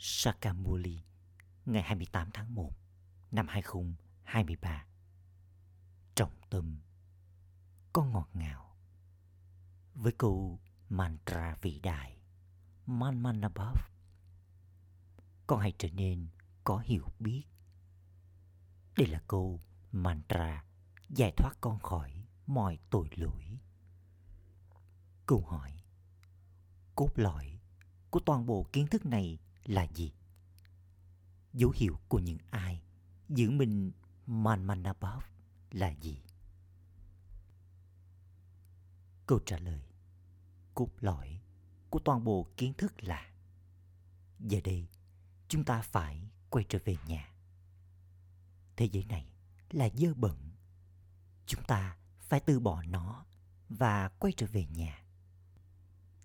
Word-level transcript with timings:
Sakamuli, 0.00 1.02
ngày 1.66 1.82
28 1.82 2.30
tháng 2.34 2.54
1 2.54 2.72
năm 3.30 3.46
2023. 3.48 4.86
Trọng 6.14 6.32
tâm, 6.50 6.80
con 7.92 8.12
ngọt 8.12 8.28
ngào 8.34 8.76
với 9.94 10.12
câu 10.18 10.60
mantra 10.88 11.56
vĩ 11.62 11.80
đại 11.80 12.20
Man 12.86 13.22
Man 13.22 13.40
Above. 13.40 13.82
Con 15.46 15.60
hãy 15.60 15.72
trở 15.78 15.88
nên 15.90 16.28
có 16.64 16.78
hiểu 16.78 17.06
biết. 17.18 17.44
Đây 18.96 19.06
là 19.06 19.22
câu 19.28 19.60
mantra 19.92 20.64
giải 21.08 21.32
thoát 21.36 21.52
con 21.60 21.78
khỏi 21.78 22.24
mọi 22.46 22.78
tội 22.90 23.08
lỗi. 23.16 23.58
Câu 25.26 25.44
hỏi, 25.46 25.72
Cốt 26.94 27.10
lõi 27.14 27.60
của 28.10 28.20
toàn 28.20 28.46
bộ 28.46 28.66
kiến 28.72 28.86
thức 28.86 29.06
này 29.06 29.38
là 29.68 29.86
gì? 29.94 30.12
Dấu 31.52 31.70
hiệu 31.70 31.98
của 32.08 32.18
những 32.18 32.38
ai 32.50 32.82
giữ 33.28 33.50
mình 33.50 33.92
man 34.26 34.64
man 34.64 34.82
above 34.82 35.26
là 35.70 35.88
gì? 35.90 36.22
Câu 39.26 39.38
trả 39.46 39.58
lời 39.58 39.82
Cốt 40.74 40.90
lõi 41.00 41.40
của 41.90 41.98
toàn 41.98 42.24
bộ 42.24 42.46
kiến 42.56 42.72
thức 42.74 43.04
là 43.04 43.30
Giờ 44.40 44.60
đây, 44.64 44.88
chúng 45.48 45.64
ta 45.64 45.82
phải 45.82 46.30
quay 46.50 46.64
trở 46.68 46.78
về 46.84 46.96
nhà. 47.06 47.32
Thế 48.76 48.88
giới 48.92 49.04
này 49.04 49.32
là 49.70 49.88
dơ 49.94 50.14
bẩn. 50.14 50.50
Chúng 51.46 51.62
ta 51.64 51.96
phải 52.20 52.40
từ 52.40 52.60
bỏ 52.60 52.82
nó 52.82 53.24
và 53.68 54.08
quay 54.08 54.32
trở 54.36 54.46
về 54.46 54.66
nhà. 54.66 55.04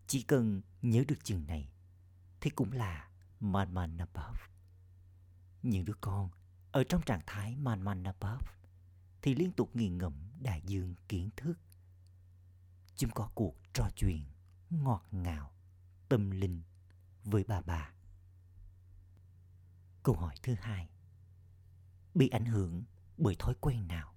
Chỉ 0.07 0.21
cần 0.21 0.61
nhớ 0.81 1.03
được 1.07 1.23
chừng 1.23 1.47
này 1.47 1.69
thì 2.41 2.49
cũng 2.49 2.71
là 2.71 3.09
man 3.43 3.73
man 3.73 3.97
above. 3.97 4.39
Những 5.61 5.85
đứa 5.85 5.93
con 6.01 6.29
ở 6.71 6.83
trong 6.83 7.01
trạng 7.01 7.21
thái 7.27 7.55
man 7.55 7.81
man 7.81 8.03
above 8.03 8.47
thì 9.21 9.35
liên 9.35 9.51
tục 9.51 9.75
nghiền 9.75 9.97
ngẫm 9.97 10.13
đại 10.39 10.61
dương 10.65 10.95
kiến 11.07 11.29
thức. 11.37 11.53
Chúng 12.95 13.11
có 13.11 13.31
cuộc 13.35 13.55
trò 13.73 13.89
chuyện 13.95 14.25
ngọt 14.69 15.05
ngào, 15.11 15.53
tâm 16.09 16.31
linh 16.31 16.61
với 17.23 17.43
bà 17.47 17.61
bà. 17.61 17.93
Câu 20.03 20.15
hỏi 20.15 20.35
thứ 20.43 20.55
hai. 20.59 20.89
Bị 22.15 22.29
ảnh 22.29 22.45
hưởng 22.45 22.83
bởi 23.17 23.35
thói 23.39 23.55
quen 23.61 23.87
nào 23.87 24.13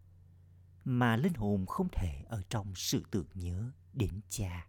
mà 0.85 1.17
linh 1.17 1.35
hồn 1.35 1.67
không 1.67 1.89
thể 1.93 2.25
ở 2.29 2.43
trong 2.51 2.75
sự 2.75 3.03
tưởng 3.11 3.27
nhớ 3.35 3.71
đến 3.93 4.21
cha? 4.29 4.69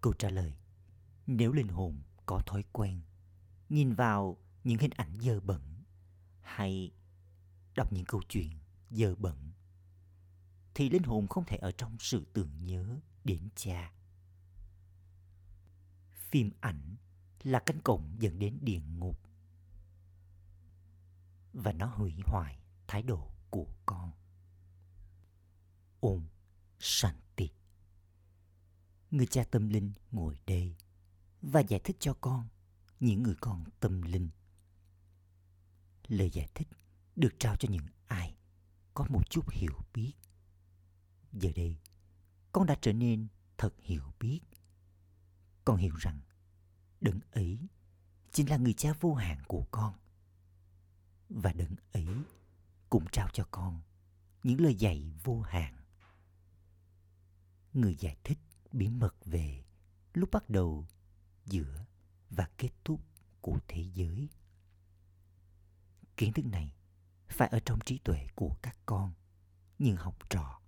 Câu 0.00 0.12
trả 0.12 0.30
lời 0.30 0.57
nếu 1.28 1.52
linh 1.52 1.68
hồn 1.68 2.02
có 2.26 2.42
thói 2.46 2.64
quen, 2.72 3.00
Nhìn 3.68 3.94
vào 3.94 4.36
những 4.64 4.78
hình 4.78 4.90
ảnh 4.90 5.18
dơ 5.20 5.40
bẩn, 5.40 5.84
Hay 6.40 6.92
đọc 7.74 7.92
những 7.92 8.04
câu 8.04 8.22
chuyện 8.28 8.58
dơ 8.90 9.14
bẩn, 9.14 9.52
Thì 10.74 10.90
linh 10.90 11.02
hồn 11.02 11.26
không 11.28 11.44
thể 11.44 11.56
ở 11.56 11.72
trong 11.72 11.96
sự 11.98 12.26
tưởng 12.32 12.66
nhớ 12.66 13.00
đến 13.24 13.48
cha. 13.56 13.92
Phim 16.12 16.50
ảnh 16.60 16.96
là 17.42 17.62
cánh 17.66 17.80
cổng 17.80 18.16
dẫn 18.18 18.38
đến 18.38 18.58
địa 18.60 18.80
ngục, 18.80 19.20
Và 21.52 21.72
nó 21.72 21.86
hủy 21.86 22.14
hoại 22.26 22.58
thái 22.86 23.02
độ 23.02 23.30
của 23.50 23.66
con. 23.86 24.12
Ôm 26.00 26.26
Shanti 26.78 27.50
người 29.10 29.26
cha 29.26 29.44
tâm 29.44 29.68
linh 29.68 29.92
ngồi 30.10 30.38
đây 30.46 30.76
và 31.42 31.60
giải 31.60 31.80
thích 31.84 31.96
cho 32.00 32.14
con 32.20 32.48
những 33.00 33.22
người 33.22 33.34
con 33.40 33.64
tâm 33.80 34.02
linh. 34.02 34.28
Lời 36.08 36.30
giải 36.30 36.48
thích 36.54 36.68
được 37.16 37.34
trao 37.38 37.56
cho 37.56 37.68
những 37.70 37.86
ai 38.06 38.36
có 38.94 39.06
một 39.10 39.30
chút 39.30 39.50
hiểu 39.50 39.72
biết. 39.94 40.12
Giờ 41.32 41.50
đây 41.56 41.78
con 42.52 42.66
đã 42.66 42.76
trở 42.80 42.92
nên 42.92 43.28
thật 43.58 43.74
hiểu 43.78 44.12
biết. 44.20 44.40
Con 45.64 45.76
hiểu 45.76 45.94
rằng 45.94 46.20
đấng 47.00 47.20
ấy 47.32 47.58
chính 48.32 48.50
là 48.50 48.56
người 48.56 48.72
cha 48.72 48.92
vô 49.00 49.14
hạn 49.14 49.42
của 49.46 49.64
con. 49.70 49.94
Và 51.28 51.52
đấng 51.52 51.74
ấy 51.92 52.08
cũng 52.90 53.04
trao 53.12 53.28
cho 53.32 53.44
con 53.50 53.80
những 54.42 54.60
lời 54.60 54.74
dạy 54.74 55.12
vô 55.24 55.40
hạn. 55.40 55.76
Người 57.72 57.96
giải 57.98 58.16
thích 58.24 58.38
bí 58.72 58.88
mật 58.88 59.14
về 59.24 59.64
lúc 60.14 60.30
bắt 60.32 60.50
đầu, 60.50 60.86
giữa 61.48 61.84
và 62.30 62.48
kết 62.58 62.70
thúc 62.84 63.00
của 63.40 63.58
thế 63.68 63.84
giới. 63.94 64.28
Kiến 66.16 66.32
thức 66.32 66.44
này 66.46 66.74
phải 67.28 67.48
ở 67.48 67.60
trong 67.64 67.78
trí 67.86 67.98
tuệ 67.98 68.26
của 68.34 68.56
các 68.62 68.76
con, 68.86 69.12
nhưng 69.78 69.96
học 69.96 70.30
trò. 70.30 70.60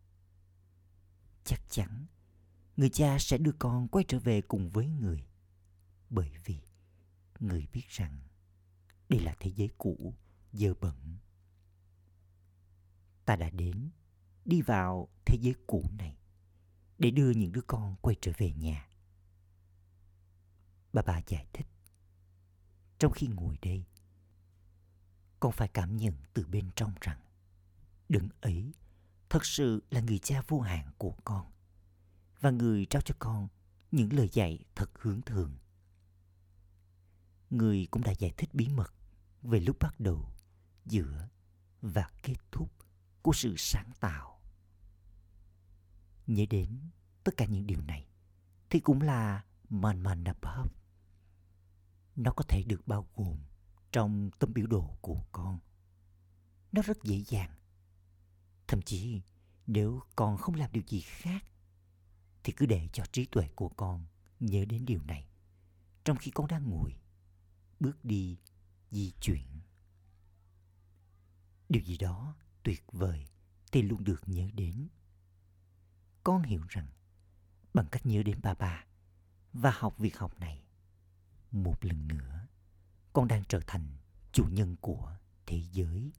Chắc 1.44 1.60
chắn, 1.70 2.06
người 2.76 2.90
cha 2.90 3.16
sẽ 3.18 3.38
đưa 3.38 3.52
con 3.58 3.88
quay 3.88 4.04
trở 4.08 4.18
về 4.18 4.40
cùng 4.40 4.70
với 4.70 4.86
người. 4.86 5.26
Bởi 6.10 6.32
vì 6.44 6.60
người 7.40 7.66
biết 7.72 7.88
rằng 7.88 8.20
đây 9.08 9.20
là 9.20 9.34
thế 9.40 9.50
giới 9.56 9.68
cũ, 9.78 10.14
dơ 10.52 10.74
bẩn. 10.74 11.18
Ta 13.24 13.36
đã 13.36 13.50
đến, 13.50 13.90
đi 14.44 14.62
vào 14.62 15.08
thế 15.26 15.38
giới 15.40 15.54
cũ 15.66 15.84
này 15.98 16.16
để 16.98 17.10
đưa 17.10 17.30
những 17.30 17.52
đứa 17.52 17.62
con 17.66 17.96
quay 18.00 18.16
trở 18.20 18.32
về 18.38 18.52
nhà. 18.52 18.89
Bà 20.92 21.02
bà 21.02 21.20
giải 21.26 21.46
thích. 21.52 21.66
Trong 22.98 23.12
khi 23.12 23.26
ngồi 23.26 23.58
đây, 23.62 23.84
con 25.40 25.52
phải 25.52 25.68
cảm 25.68 25.96
nhận 25.96 26.14
từ 26.34 26.46
bên 26.46 26.70
trong 26.76 26.92
rằng 27.00 27.20
đấng 28.08 28.28
ấy 28.40 28.72
thật 29.28 29.44
sự 29.44 29.82
là 29.90 30.00
người 30.00 30.18
cha 30.18 30.42
vô 30.48 30.60
hạn 30.60 30.90
của 30.98 31.14
con 31.24 31.52
và 32.40 32.50
người 32.50 32.86
trao 32.86 33.02
cho 33.02 33.14
con 33.18 33.48
những 33.92 34.12
lời 34.12 34.28
dạy 34.32 34.64
thật 34.74 34.90
hướng 34.98 35.22
thường. 35.22 35.56
Người 37.50 37.88
cũng 37.90 38.02
đã 38.02 38.12
giải 38.18 38.32
thích 38.36 38.54
bí 38.54 38.68
mật 38.68 38.94
về 39.42 39.60
lúc 39.60 39.76
bắt 39.80 40.00
đầu, 40.00 40.32
giữa 40.86 41.28
và 41.82 42.08
kết 42.22 42.36
thúc 42.52 42.72
của 43.22 43.32
sự 43.32 43.54
sáng 43.58 43.90
tạo 44.00 44.40
nhớ 46.26 46.44
đến 46.50 46.78
tất 47.24 47.36
cả 47.36 47.44
những 47.44 47.66
điều 47.66 47.80
này 47.80 48.08
thì 48.70 48.80
cũng 48.80 49.02
là 49.02 49.44
man 49.68 50.00
man 50.00 50.24
Nabhav 50.24 50.79
nó 52.20 52.32
có 52.32 52.44
thể 52.48 52.62
được 52.62 52.86
bao 52.86 53.06
gồm 53.14 53.36
trong 53.92 54.30
tấm 54.38 54.52
biểu 54.54 54.66
đồ 54.66 54.96
của 55.00 55.22
con. 55.32 55.58
Nó 56.72 56.82
rất 56.82 57.02
dễ 57.02 57.24
dàng. 57.26 57.54
Thậm 58.68 58.82
chí 58.82 59.22
nếu 59.66 60.00
con 60.16 60.36
không 60.36 60.54
làm 60.54 60.72
điều 60.72 60.82
gì 60.86 61.00
khác 61.00 61.44
thì 62.44 62.52
cứ 62.56 62.66
để 62.66 62.88
cho 62.92 63.04
trí 63.12 63.24
tuệ 63.24 63.48
của 63.54 63.68
con 63.68 64.06
nhớ 64.40 64.64
đến 64.64 64.86
điều 64.86 65.02
này 65.02 65.28
trong 66.04 66.16
khi 66.16 66.30
con 66.30 66.46
đang 66.46 66.70
ngồi, 66.70 66.94
bước 67.80 68.04
đi, 68.04 68.38
di 68.90 69.12
chuyển. 69.20 69.60
Điều 71.68 71.82
gì 71.82 71.96
đó 71.96 72.36
tuyệt 72.62 72.84
vời 72.92 73.26
thì 73.72 73.82
luôn 73.82 74.04
được 74.04 74.22
nhớ 74.26 74.50
đến 74.54 74.88
con 76.24 76.42
hiểu 76.42 76.62
rằng 76.68 76.88
bằng 77.74 77.86
cách 77.90 78.06
nhớ 78.06 78.22
đến 78.22 78.40
ba 78.42 78.54
ba 78.54 78.84
và 79.52 79.70
học 79.74 79.98
việc 79.98 80.18
học 80.18 80.40
này, 80.40 80.64
một 81.52 81.84
lần 81.84 82.08
nữa, 82.08 82.46
con 83.12 83.28
đang 83.28 83.42
trở 83.48 83.60
thành 83.66 83.86
chủ 84.32 84.44
nhân 84.50 84.76
của 84.80 85.16
thế 85.46 85.62
giới. 85.72 86.12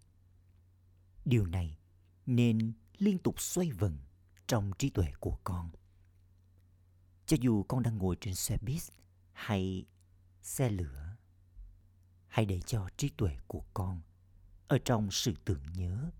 Điều 1.26 1.46
này 1.46 1.78
nên 2.26 2.74
liên 2.98 3.18
tục 3.18 3.42
xoay 3.42 3.72
vần 3.72 3.98
trong 4.48 4.72
trí 4.78 4.90
tuệ 4.90 5.12
của 5.20 5.38
con. 5.44 5.70
Cho 7.26 7.38
dù 7.40 7.64
con 7.64 7.84
đang 7.84 7.98
ngồi 7.98 8.18
trên 8.22 8.36
xe 8.36 8.58
buýt 8.62 8.82
hay 9.34 9.86
xe 10.42 10.70
lửa, 10.70 11.16
hãy 12.28 12.46
để 12.46 12.62
cho 12.62 12.90
trí 12.98 13.10
tuệ 13.10 13.38
của 13.48 13.64
con 13.74 14.02
ở 14.68 14.78
trong 14.86 15.12
sự 15.12 15.34
tưởng 15.46 15.64
nhớ. 15.74 16.12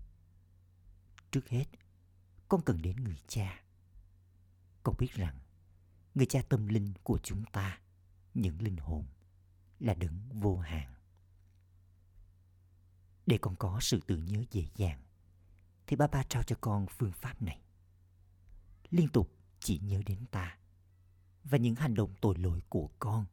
Trước 1.30 1.48
hết, 1.48 1.64
con 2.48 2.62
cần 2.62 2.82
đến 2.82 2.96
người 2.96 3.18
cha 3.28 3.62
con 4.82 4.94
biết 4.98 5.12
rằng 5.12 5.38
người 6.14 6.26
cha 6.26 6.42
tâm 6.48 6.68
linh 6.68 6.92
của 7.02 7.18
chúng 7.22 7.44
ta, 7.52 7.80
những 8.34 8.62
linh 8.62 8.76
hồn, 8.76 9.04
là 9.78 9.94
đấng 9.94 10.28
vô 10.32 10.56
hạn. 10.56 10.94
Để 13.26 13.38
con 13.40 13.56
có 13.56 13.78
sự 13.80 14.00
tưởng 14.06 14.24
nhớ 14.24 14.44
dễ 14.50 14.66
dàng, 14.76 15.02
thì 15.86 15.96
ba 15.96 16.06
ba 16.06 16.22
trao 16.22 16.42
cho 16.42 16.56
con 16.60 16.86
phương 16.86 17.12
pháp 17.12 17.42
này. 17.42 17.60
Liên 18.90 19.08
tục 19.08 19.36
chỉ 19.60 19.78
nhớ 19.78 20.02
đến 20.06 20.26
ta 20.30 20.58
và 21.44 21.58
những 21.58 21.74
hành 21.74 21.94
động 21.94 22.14
tội 22.20 22.38
lỗi 22.38 22.62
của 22.68 22.90
con 22.98 23.26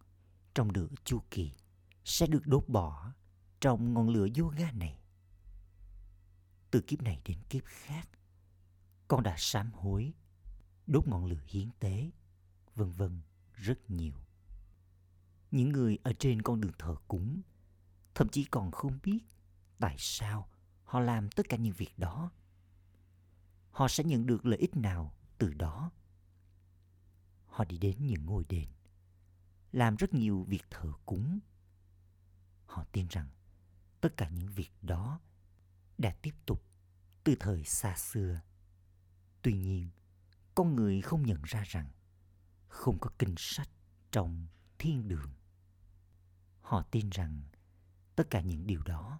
trong 0.53 0.73
nửa 0.73 0.87
chu 1.03 1.21
kỳ 1.31 1.51
sẽ 2.05 2.27
được 2.27 2.47
đốt 2.47 2.63
bỏ 2.67 3.13
trong 3.59 3.93
ngọn 3.93 4.09
lửa 4.09 4.27
yoga 4.39 4.71
này. 4.71 4.99
Từ 6.71 6.81
kiếp 6.81 7.01
này 7.01 7.21
đến 7.25 7.37
kiếp 7.49 7.65
khác, 7.65 8.09
con 9.07 9.23
đã 9.23 9.35
sám 9.37 9.71
hối 9.73 10.13
đốt 10.87 11.07
ngọn 11.07 11.25
lửa 11.25 11.41
hiến 11.47 11.69
tế, 11.79 12.11
vân 12.75 12.91
vân 12.91 13.21
rất 13.53 13.89
nhiều 13.89 14.13
những 15.51 15.69
người 15.69 15.97
ở 16.03 16.13
trên 16.19 16.41
con 16.41 16.61
đường 16.61 16.71
thờ 16.79 16.95
cúng, 17.07 17.41
thậm 18.15 18.29
chí 18.29 18.45
còn 18.45 18.71
không 18.71 18.99
biết 19.03 19.19
tại 19.79 19.95
sao 19.97 20.49
họ 20.83 20.99
làm 20.99 21.29
tất 21.29 21.49
cả 21.49 21.57
những 21.57 21.73
việc 21.73 21.99
đó. 21.99 22.31
Họ 23.71 23.87
sẽ 23.87 24.03
nhận 24.03 24.25
được 24.25 24.45
lợi 24.45 24.59
ích 24.59 24.75
nào 24.75 25.15
từ 25.37 25.53
đó? 25.53 25.91
Họ 27.45 27.65
đi 27.65 27.77
đến 27.77 27.95
những 27.99 28.25
ngôi 28.25 28.45
đền, 28.49 28.67
làm 29.71 29.95
rất 29.95 30.13
nhiều 30.13 30.43
việc 30.43 30.63
thờ 30.69 30.91
cúng. 31.05 31.39
Họ 32.65 32.85
tin 32.91 33.07
rằng 33.07 33.29
tất 34.01 34.17
cả 34.17 34.29
những 34.29 34.51
việc 34.51 34.71
đó 34.81 35.19
đã 35.97 36.15
tiếp 36.21 36.33
tục 36.45 36.63
từ 37.23 37.35
thời 37.39 37.63
xa 37.63 37.95
xưa. 37.97 38.41
Tuy 39.41 39.53
nhiên, 39.53 39.89
con 40.55 40.75
người 40.75 41.01
không 41.01 41.25
nhận 41.25 41.41
ra 41.43 41.63
rằng 41.67 41.91
không 42.67 42.99
có 42.99 43.09
kinh 43.19 43.35
sách 43.37 43.69
trong 44.11 44.47
thiên 44.79 45.07
đường 45.07 45.31
họ 46.69 46.81
tin 46.91 47.09
rằng 47.09 47.41
tất 48.15 48.29
cả 48.29 48.41
những 48.41 48.67
điều 48.67 48.83
đó 48.83 49.19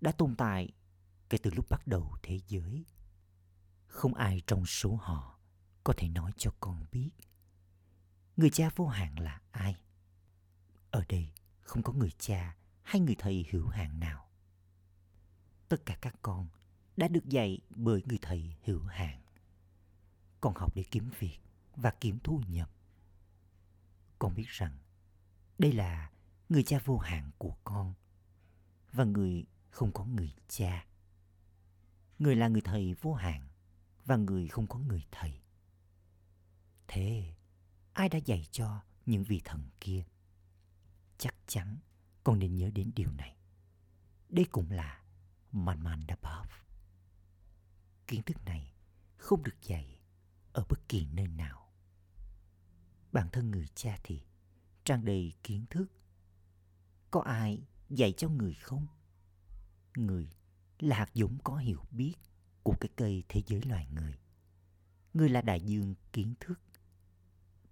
đã 0.00 0.12
tồn 0.12 0.36
tại 0.36 0.72
kể 1.30 1.38
từ 1.38 1.50
lúc 1.54 1.66
bắt 1.70 1.86
đầu 1.86 2.16
thế 2.22 2.40
giới. 2.48 2.84
Không 3.86 4.14
ai 4.14 4.42
trong 4.46 4.66
số 4.66 4.96
họ 4.96 5.38
có 5.84 5.94
thể 5.96 6.08
nói 6.08 6.32
cho 6.36 6.50
con 6.60 6.84
biết 6.92 7.10
người 8.36 8.50
cha 8.50 8.70
vô 8.76 8.86
hạn 8.86 9.18
là 9.18 9.40
ai. 9.50 9.76
Ở 10.90 11.04
đây 11.08 11.32
không 11.60 11.82
có 11.82 11.92
người 11.92 12.10
cha 12.18 12.56
hay 12.82 13.00
người 13.00 13.16
thầy 13.18 13.46
hữu 13.50 13.68
hạn 13.68 14.00
nào. 14.00 14.28
Tất 15.68 15.86
cả 15.86 15.98
các 16.00 16.14
con 16.22 16.48
đã 16.96 17.08
được 17.08 17.24
dạy 17.24 17.58
bởi 17.70 18.02
người 18.06 18.18
thầy 18.22 18.56
hữu 18.64 18.82
hạn. 18.82 19.22
Con 20.40 20.54
học 20.54 20.74
để 20.74 20.84
kiếm 20.90 21.10
việc 21.18 21.38
và 21.76 21.90
kiếm 22.00 22.18
thu 22.24 22.42
nhập. 22.48 22.70
Con 24.18 24.34
biết 24.34 24.48
rằng 24.48 24.78
đây 25.58 25.72
là 25.72 26.10
người 26.50 26.62
cha 26.62 26.78
vô 26.84 26.98
hạn 26.98 27.30
của 27.38 27.56
con 27.64 27.94
và 28.92 29.04
người 29.04 29.46
không 29.70 29.92
có 29.92 30.04
người 30.04 30.34
cha 30.48 30.86
người 32.18 32.36
là 32.36 32.48
người 32.48 32.60
thầy 32.60 32.94
vô 32.94 33.14
hạn 33.14 33.48
và 34.04 34.16
người 34.16 34.48
không 34.48 34.66
có 34.66 34.78
người 34.78 35.04
thầy 35.10 35.40
thế, 36.88 37.34
ai 37.92 38.08
đã 38.08 38.18
dạy 38.18 38.46
cho 38.50 38.82
những 39.06 39.24
vị 39.24 39.40
thần 39.44 39.68
kia 39.80 40.04
chắc 41.18 41.34
chắn 41.46 41.78
con 42.24 42.38
nên 42.38 42.56
nhớ 42.56 42.70
đến 42.74 42.90
điều 42.94 43.12
này 43.12 43.36
đây 44.30 44.46
cũng 44.52 44.70
là 44.70 45.02
Manmandabhav. 45.52 46.46
Kiến 48.06 48.22
thức 48.22 48.36
này 48.44 48.74
không 49.16 49.42
được 49.42 49.56
dạy 49.62 50.00
ở 50.52 50.64
bất 50.68 50.88
kỳ 50.88 51.06
nơi 51.06 51.26
nào. 51.26 51.72
Bản 53.12 53.28
thân 53.32 53.50
người 53.50 53.66
cha 53.74 53.98
thì 54.02 54.22
tràn 54.84 55.04
đầy 55.04 55.32
kiến 55.42 55.66
thức. 55.70 55.86
Có 57.10 57.20
ai 57.20 57.62
dạy 57.88 58.12
cho 58.12 58.28
người 58.28 58.54
không? 58.54 58.86
Người 59.96 60.30
là 60.78 60.96
hạt 60.96 61.14
giống 61.14 61.38
có 61.44 61.56
hiểu 61.56 61.84
biết 61.90 62.14
của 62.62 62.74
cái 62.80 62.90
cây 62.96 63.24
thế 63.28 63.42
giới 63.46 63.62
loài 63.62 63.86
người. 63.86 64.18
Người 65.14 65.28
là 65.28 65.42
đại 65.42 65.60
dương 65.60 65.94
kiến 66.12 66.34
thức. 66.40 66.60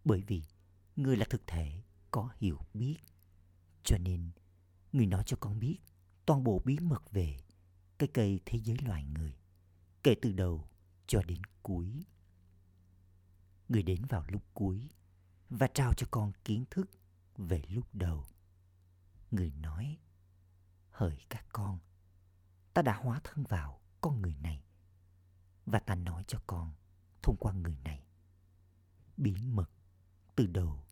Bởi 0.05 0.23
vì 0.27 0.43
người 0.97 1.17
là 1.17 1.27
thực 1.31 1.47
thể 1.47 1.83
có 2.11 2.31
hiểu 2.37 2.61
biết. 2.75 2.97
Cho 3.85 3.99
nên, 3.99 4.31
người 4.93 5.07
nói 5.07 5.23
cho 5.27 5.37
con 5.41 5.59
biết 5.59 5.79
toàn 6.27 6.45
bộ 6.45 6.63
bí 6.65 6.79
mật 6.79 7.11
về 7.11 7.37
cái 7.99 8.09
cây 8.15 8.41
thế 8.47 8.59
giới 8.59 8.77
loài 8.85 9.05
người 9.05 9.37
kể 10.03 10.15
từ 10.23 10.33
đầu 10.33 10.69
cho 11.07 11.23
đến 11.23 11.39
cuối. 11.63 12.05
Người 13.69 13.83
đến 13.83 14.03
vào 14.09 14.25
lúc 14.29 14.43
cuối 14.55 14.89
và 15.51 15.67
trao 15.67 15.95
cho 15.95 16.07
con 16.11 16.33
kiến 16.45 16.65
thức 16.71 16.91
về 17.37 17.63
lúc 17.69 17.95
đầu. 17.95 18.27
Người 19.31 19.51
nói, 19.51 19.99
hỡi 20.91 21.19
các 21.31 21.47
con, 21.53 21.79
ta 22.75 22.83
đã 22.83 22.97
hóa 22.97 23.21
thân 23.25 23.45
vào 23.45 23.81
con 24.01 24.23
người 24.23 24.35
này 24.35 24.65
và 25.67 25.79
ta 25.79 25.95
nói 25.95 26.25
cho 26.27 26.39
con 26.47 26.75
thông 27.23 27.37
qua 27.37 27.53
người 27.53 27.77
này. 27.85 28.05
Bí 29.17 29.37
mật 29.43 29.71
từ 30.37 30.47
đầu 30.47 30.85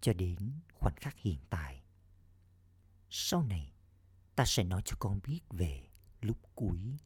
cho 0.00 0.12
đến 0.12 0.52
khoảnh 0.74 0.94
khắc 0.96 1.16
hiện 1.18 1.40
tại. 1.50 1.82
Sau 3.10 3.42
này, 3.42 3.72
ta 4.36 4.44
sẽ 4.46 4.64
nói 4.64 4.82
cho 4.84 4.96
con 4.98 5.20
biết 5.24 5.40
về 5.50 5.88
lúc 6.20 6.38
cuối. 6.54 6.98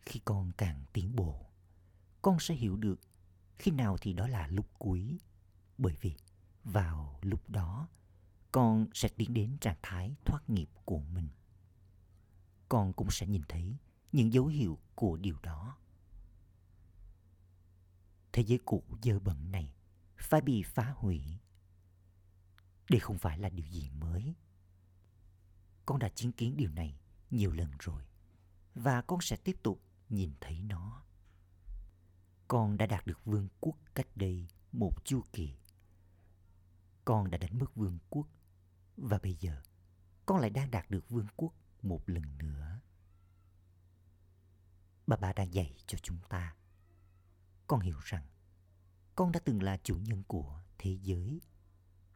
Khi 0.00 0.20
con 0.24 0.52
càng 0.56 0.84
tiến 0.92 1.16
bộ, 1.16 1.50
con 2.22 2.40
sẽ 2.40 2.54
hiểu 2.54 2.76
được 2.76 3.00
khi 3.58 3.70
nào 3.70 3.96
thì 4.00 4.12
đó 4.12 4.26
là 4.26 4.46
lúc 4.46 4.66
cuối. 4.78 5.18
Bởi 5.78 5.96
vì 6.00 6.16
vào 6.64 7.18
lúc 7.22 7.50
đó, 7.50 7.88
con 8.52 8.86
sẽ 8.94 9.08
tiến 9.08 9.34
đến 9.34 9.56
trạng 9.60 9.76
thái 9.82 10.16
thoát 10.24 10.50
nghiệp 10.50 10.68
của 10.84 11.00
mình. 11.00 11.28
Con 12.68 12.92
cũng 12.92 13.10
sẽ 13.10 13.26
nhìn 13.26 13.42
thấy 13.48 13.76
những 14.12 14.32
dấu 14.32 14.46
hiệu 14.46 14.78
của 14.94 15.16
điều 15.16 15.38
đó. 15.42 15.76
Thế 18.32 18.44
giới 18.44 18.58
cũ 18.64 18.84
dơ 19.02 19.18
bẩn 19.18 19.52
này 19.52 19.74
phải 20.16 20.40
bị 20.40 20.62
phá 20.62 20.94
hủy. 20.96 21.38
Đây 22.90 23.00
không 23.00 23.18
phải 23.18 23.38
là 23.38 23.48
điều 23.48 23.66
gì 23.66 23.90
mới. 23.90 24.34
Con 25.86 25.98
đã 25.98 26.08
chứng 26.08 26.32
kiến 26.32 26.56
điều 26.56 26.70
này 26.70 26.98
nhiều 27.30 27.52
lần 27.52 27.70
rồi 27.78 28.02
và 28.74 29.02
con 29.02 29.20
sẽ 29.20 29.36
tiếp 29.36 29.56
tục 29.62 29.82
nhìn 30.08 30.32
thấy 30.40 30.62
nó. 30.62 31.02
Con 32.48 32.76
đã 32.76 32.86
đạt 32.86 33.06
được 33.06 33.24
vương 33.24 33.48
quốc 33.60 33.76
cách 33.94 34.08
đây 34.14 34.48
một 34.72 35.04
chu 35.04 35.22
kỳ. 35.32 35.54
Con 37.04 37.30
đã 37.30 37.38
đánh 37.38 37.58
mất 37.58 37.74
vương 37.74 37.98
quốc 38.10 38.26
và 38.96 39.18
bây 39.18 39.34
giờ, 39.34 39.62
con 40.26 40.38
lại 40.38 40.50
đang 40.50 40.70
đạt 40.70 40.90
được 40.90 41.08
vương 41.08 41.26
quốc 41.36 41.52
một 41.82 42.08
lần 42.08 42.38
nữa. 42.38 42.80
Bà 45.06 45.16
bà 45.16 45.32
đang 45.32 45.54
dạy 45.54 45.76
cho 45.86 45.98
chúng 46.02 46.18
ta. 46.28 46.56
Con 47.66 47.80
hiểu 47.80 47.98
rằng, 48.02 48.26
con 49.14 49.32
đã 49.32 49.40
từng 49.44 49.62
là 49.62 49.76
chủ 49.76 49.96
nhân 49.96 50.22
của 50.26 50.62
thế 50.78 50.98
giới. 51.02 51.40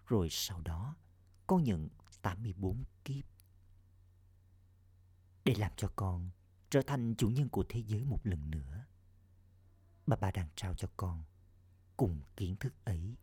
Rồi 0.06 0.28
sau 0.30 0.60
đó, 0.60 0.96
con 1.46 1.64
nhận 1.64 1.88
84 2.22 2.84
kiếp 3.04 3.24
để 5.44 5.54
làm 5.54 5.72
cho 5.76 5.92
con 5.96 6.30
trở 6.70 6.82
thành 6.86 7.14
chủ 7.18 7.30
nhân 7.30 7.48
của 7.48 7.64
thế 7.68 7.80
giới 7.80 8.04
một 8.04 8.26
lần 8.26 8.50
nữa. 8.50 8.84
Bà 10.06 10.16
bà 10.16 10.30
đang 10.30 10.48
trao 10.56 10.74
cho 10.74 10.88
con 10.96 11.24
cùng 11.96 12.20
kiến 12.36 12.56
thức 12.56 12.84
ấy. 12.84 13.16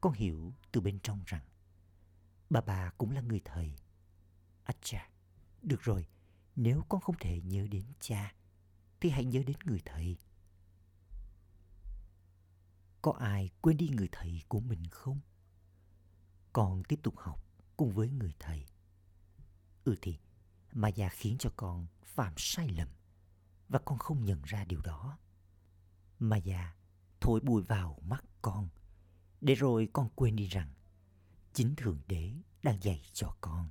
Con 0.00 0.12
hiểu 0.12 0.54
từ 0.72 0.80
bên 0.80 0.98
trong 1.02 1.22
rằng 1.26 1.44
bà 2.50 2.60
bà 2.60 2.90
cũng 2.98 3.10
là 3.10 3.20
người 3.20 3.40
thầy. 3.44 3.74
À 4.64 4.74
cha, 4.82 5.10
được 5.62 5.80
rồi, 5.80 6.06
nếu 6.56 6.84
con 6.88 7.00
không 7.00 7.16
thể 7.20 7.40
nhớ 7.40 7.66
đến 7.70 7.84
cha, 8.00 8.34
thì 9.00 9.10
hãy 9.10 9.24
nhớ 9.24 9.42
đến 9.46 9.56
người 9.64 9.82
thầy. 9.84 10.16
Có 13.02 13.12
ai 13.12 13.50
quên 13.60 13.76
đi 13.76 13.88
người 13.88 14.08
thầy 14.12 14.42
của 14.48 14.60
mình 14.60 14.82
không? 14.90 15.20
Con 16.52 16.82
tiếp 16.84 17.00
tục 17.02 17.14
học 17.18 17.44
cùng 17.76 17.92
với 17.92 18.10
người 18.10 18.34
thầy. 18.38 18.66
Ừ 19.84 19.96
thì, 20.02 20.18
mà 20.72 20.88
già 20.88 21.08
khiến 21.08 21.36
cho 21.38 21.50
con 21.56 21.86
phạm 22.02 22.34
sai 22.36 22.68
lầm 22.68 22.88
và 23.68 23.78
con 23.84 23.98
không 23.98 24.24
nhận 24.24 24.42
ra 24.42 24.64
điều 24.64 24.80
đó. 24.80 25.18
Mà 26.18 26.36
già 26.36 26.74
thổi 27.20 27.40
bụi 27.40 27.62
vào 27.62 27.98
mắt 28.02 28.24
con 28.42 28.68
để 29.40 29.54
rồi 29.54 29.88
con 29.92 30.08
quên 30.14 30.36
đi 30.36 30.46
rằng 30.46 30.74
chính 31.52 31.74
Thượng 31.76 32.00
Đế 32.06 32.34
đang 32.62 32.82
dạy 32.82 33.02
cho 33.12 33.36
con. 33.40 33.70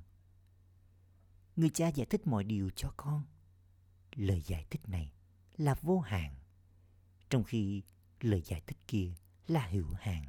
Người 1.56 1.70
cha 1.70 1.88
giải 1.88 2.06
thích 2.10 2.26
mọi 2.26 2.44
điều 2.44 2.70
cho 2.76 2.92
con. 2.96 3.24
Lời 4.14 4.40
giải 4.40 4.66
thích 4.70 4.88
này 4.88 5.12
là 5.56 5.74
vô 5.82 6.00
hạn, 6.00 6.34
trong 7.30 7.44
khi 7.44 7.82
lời 8.20 8.42
giải 8.46 8.62
thích 8.66 8.78
kia 8.86 9.14
là 9.46 9.68
hữu 9.68 9.86
hạn. 10.00 10.24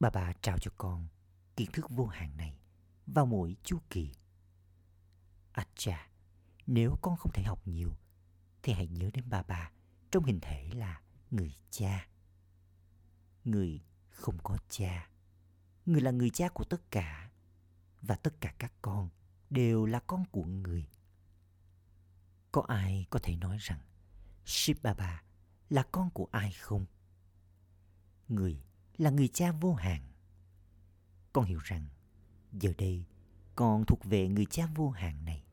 Bà 0.00 0.10
bà 0.10 0.32
trao 0.32 0.58
cho 0.58 0.70
con 0.78 1.08
kiến 1.56 1.70
thức 1.72 1.90
vô 1.90 2.06
hạn 2.06 2.36
này 2.36 2.58
vào 3.06 3.26
mỗi 3.26 3.56
chu 3.64 3.78
kỳ 3.90 4.12
À 5.52 5.66
cha 5.74 6.12
nếu 6.66 6.96
con 7.02 7.16
không 7.16 7.32
thể 7.32 7.42
học 7.42 7.68
nhiều, 7.68 7.92
thì 8.62 8.72
hãy 8.72 8.86
nhớ 8.86 9.10
đến 9.14 9.24
bà 9.28 9.42
bà 9.42 9.70
trong 10.10 10.24
hình 10.24 10.40
thể 10.40 10.70
là 10.74 11.00
người 11.30 11.54
cha. 11.70 12.08
Người 13.44 13.80
không 14.10 14.38
có 14.42 14.58
cha. 14.68 15.08
Người 15.86 16.00
là 16.00 16.10
người 16.10 16.30
cha 16.30 16.48
của 16.48 16.64
tất 16.64 16.90
cả. 16.90 17.30
Và 18.02 18.16
tất 18.16 18.40
cả 18.40 18.54
các 18.58 18.72
con 18.82 19.08
đều 19.50 19.86
là 19.86 20.00
con 20.00 20.24
của 20.30 20.44
người. 20.44 20.88
Có 22.52 22.64
ai 22.68 23.06
có 23.10 23.18
thể 23.22 23.36
nói 23.36 23.56
rằng 23.60 23.80
Shiv 24.44 24.78
Baba 24.82 25.22
là 25.68 25.82
con 25.92 26.10
của 26.10 26.28
ai 26.30 26.52
không? 26.52 26.86
Người 28.28 28.62
là 28.96 29.10
người 29.10 29.28
cha 29.28 29.52
vô 29.52 29.74
hạn. 29.74 30.02
Con 31.32 31.44
hiểu 31.44 31.58
rằng 31.62 31.88
giờ 32.52 32.72
đây 32.78 33.06
con 33.56 33.84
thuộc 33.84 34.04
về 34.04 34.28
người 34.28 34.46
cha 34.46 34.66
vô 34.74 34.90
hạn 34.90 35.24
này. 35.24 35.44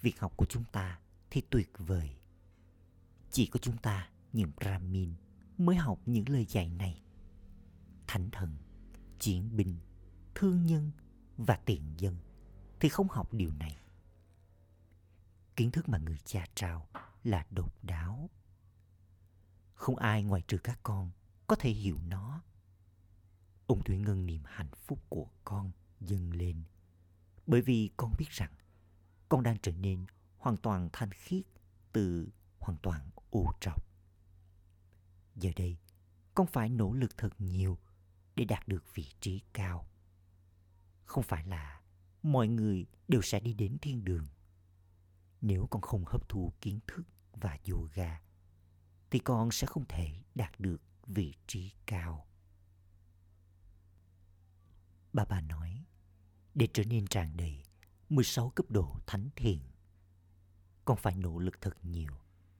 Việc 0.00 0.20
học 0.20 0.32
của 0.36 0.46
chúng 0.46 0.64
ta 0.64 1.00
thì 1.30 1.42
tuyệt 1.50 1.70
vời. 1.78 2.16
Chỉ 3.30 3.46
có 3.46 3.58
chúng 3.62 3.76
ta, 3.76 4.08
những 4.32 4.50
Brahmin, 4.56 5.14
mới 5.58 5.76
học 5.76 6.00
những 6.06 6.28
lời 6.28 6.44
dạy 6.44 6.70
này. 6.70 7.02
Thánh 8.06 8.30
thần 8.30 8.56
chiến 9.20 9.56
binh, 9.56 9.78
thương 10.34 10.66
nhân 10.66 10.90
và 11.36 11.56
tiền 11.56 11.94
dân 11.96 12.16
thì 12.80 12.88
không 12.88 13.08
học 13.08 13.32
điều 13.32 13.52
này. 13.52 13.76
Kiến 15.56 15.70
thức 15.70 15.88
mà 15.88 15.98
người 15.98 16.18
cha 16.24 16.46
trao 16.54 16.88
là 17.24 17.46
độc 17.50 17.84
đáo. 17.84 18.30
Không 19.74 19.96
ai 19.96 20.22
ngoài 20.22 20.42
trừ 20.48 20.58
các 20.58 20.80
con 20.82 21.10
có 21.46 21.56
thể 21.56 21.70
hiểu 21.70 21.98
nó. 22.08 22.42
Ông 23.66 23.82
Thủy 23.84 23.98
Ngân 23.98 24.26
niềm 24.26 24.42
hạnh 24.46 24.70
phúc 24.86 25.02
của 25.08 25.26
con 25.44 25.70
dâng 26.00 26.30
lên 26.30 26.62
bởi 27.46 27.62
vì 27.62 27.90
con 27.96 28.12
biết 28.18 28.28
rằng 28.30 28.52
con 29.28 29.42
đang 29.42 29.56
trở 29.62 29.72
nên 29.72 30.06
hoàn 30.38 30.56
toàn 30.56 30.88
thanh 30.92 31.10
khiết 31.10 31.42
từ 31.92 32.28
hoàn 32.58 32.78
toàn 32.78 33.10
ô 33.30 33.52
trọc. 33.60 33.84
Giờ 35.36 35.50
đây, 35.56 35.78
con 36.34 36.46
phải 36.46 36.68
nỗ 36.68 36.92
lực 36.92 37.18
thật 37.18 37.30
nhiều 37.38 37.78
để 38.36 38.44
đạt 38.44 38.68
được 38.68 38.94
vị 38.94 39.06
trí 39.20 39.40
cao. 39.52 39.86
Không 41.04 41.24
phải 41.24 41.44
là 41.46 41.80
mọi 42.22 42.48
người 42.48 42.86
đều 43.08 43.22
sẽ 43.22 43.40
đi 43.40 43.54
đến 43.54 43.78
thiên 43.82 44.04
đường. 44.04 44.26
Nếu 45.40 45.66
con 45.70 45.82
không 45.82 46.04
hấp 46.06 46.28
thu 46.28 46.52
kiến 46.60 46.80
thức 46.86 47.02
và 47.32 47.58
yoga, 47.70 48.20
thì 49.10 49.18
con 49.18 49.50
sẽ 49.50 49.66
không 49.66 49.84
thể 49.88 50.22
đạt 50.34 50.60
được 50.60 50.82
vị 51.06 51.34
trí 51.46 51.72
cao. 51.86 52.26
Bà 55.12 55.24
bà 55.24 55.40
nói, 55.40 55.84
để 56.54 56.68
trở 56.72 56.84
nên 56.84 57.06
tràn 57.06 57.36
đầy 57.36 57.62
16 58.08 58.50
cấp 58.50 58.66
độ 58.68 58.96
thánh 59.06 59.28
thiền, 59.36 59.58
con 60.84 60.96
phải 60.96 61.16
nỗ 61.16 61.38
lực 61.38 61.60
thật 61.60 61.84
nhiều 61.84 62.12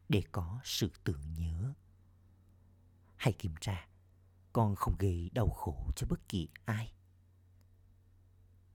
để 0.09 0.23
có 0.33 0.61
sự 0.65 0.91
tưởng 1.05 1.35
nhớ. 1.35 1.75
Hãy 3.17 3.33
kiểm 3.33 3.55
tra, 3.61 3.89
con 4.53 4.77
không 4.77 4.97
gây 4.99 5.31
đau 5.35 5.49
khổ 5.49 5.91
cho 5.97 6.07
bất 6.07 6.29
kỳ 6.29 6.49
ai. 6.65 6.95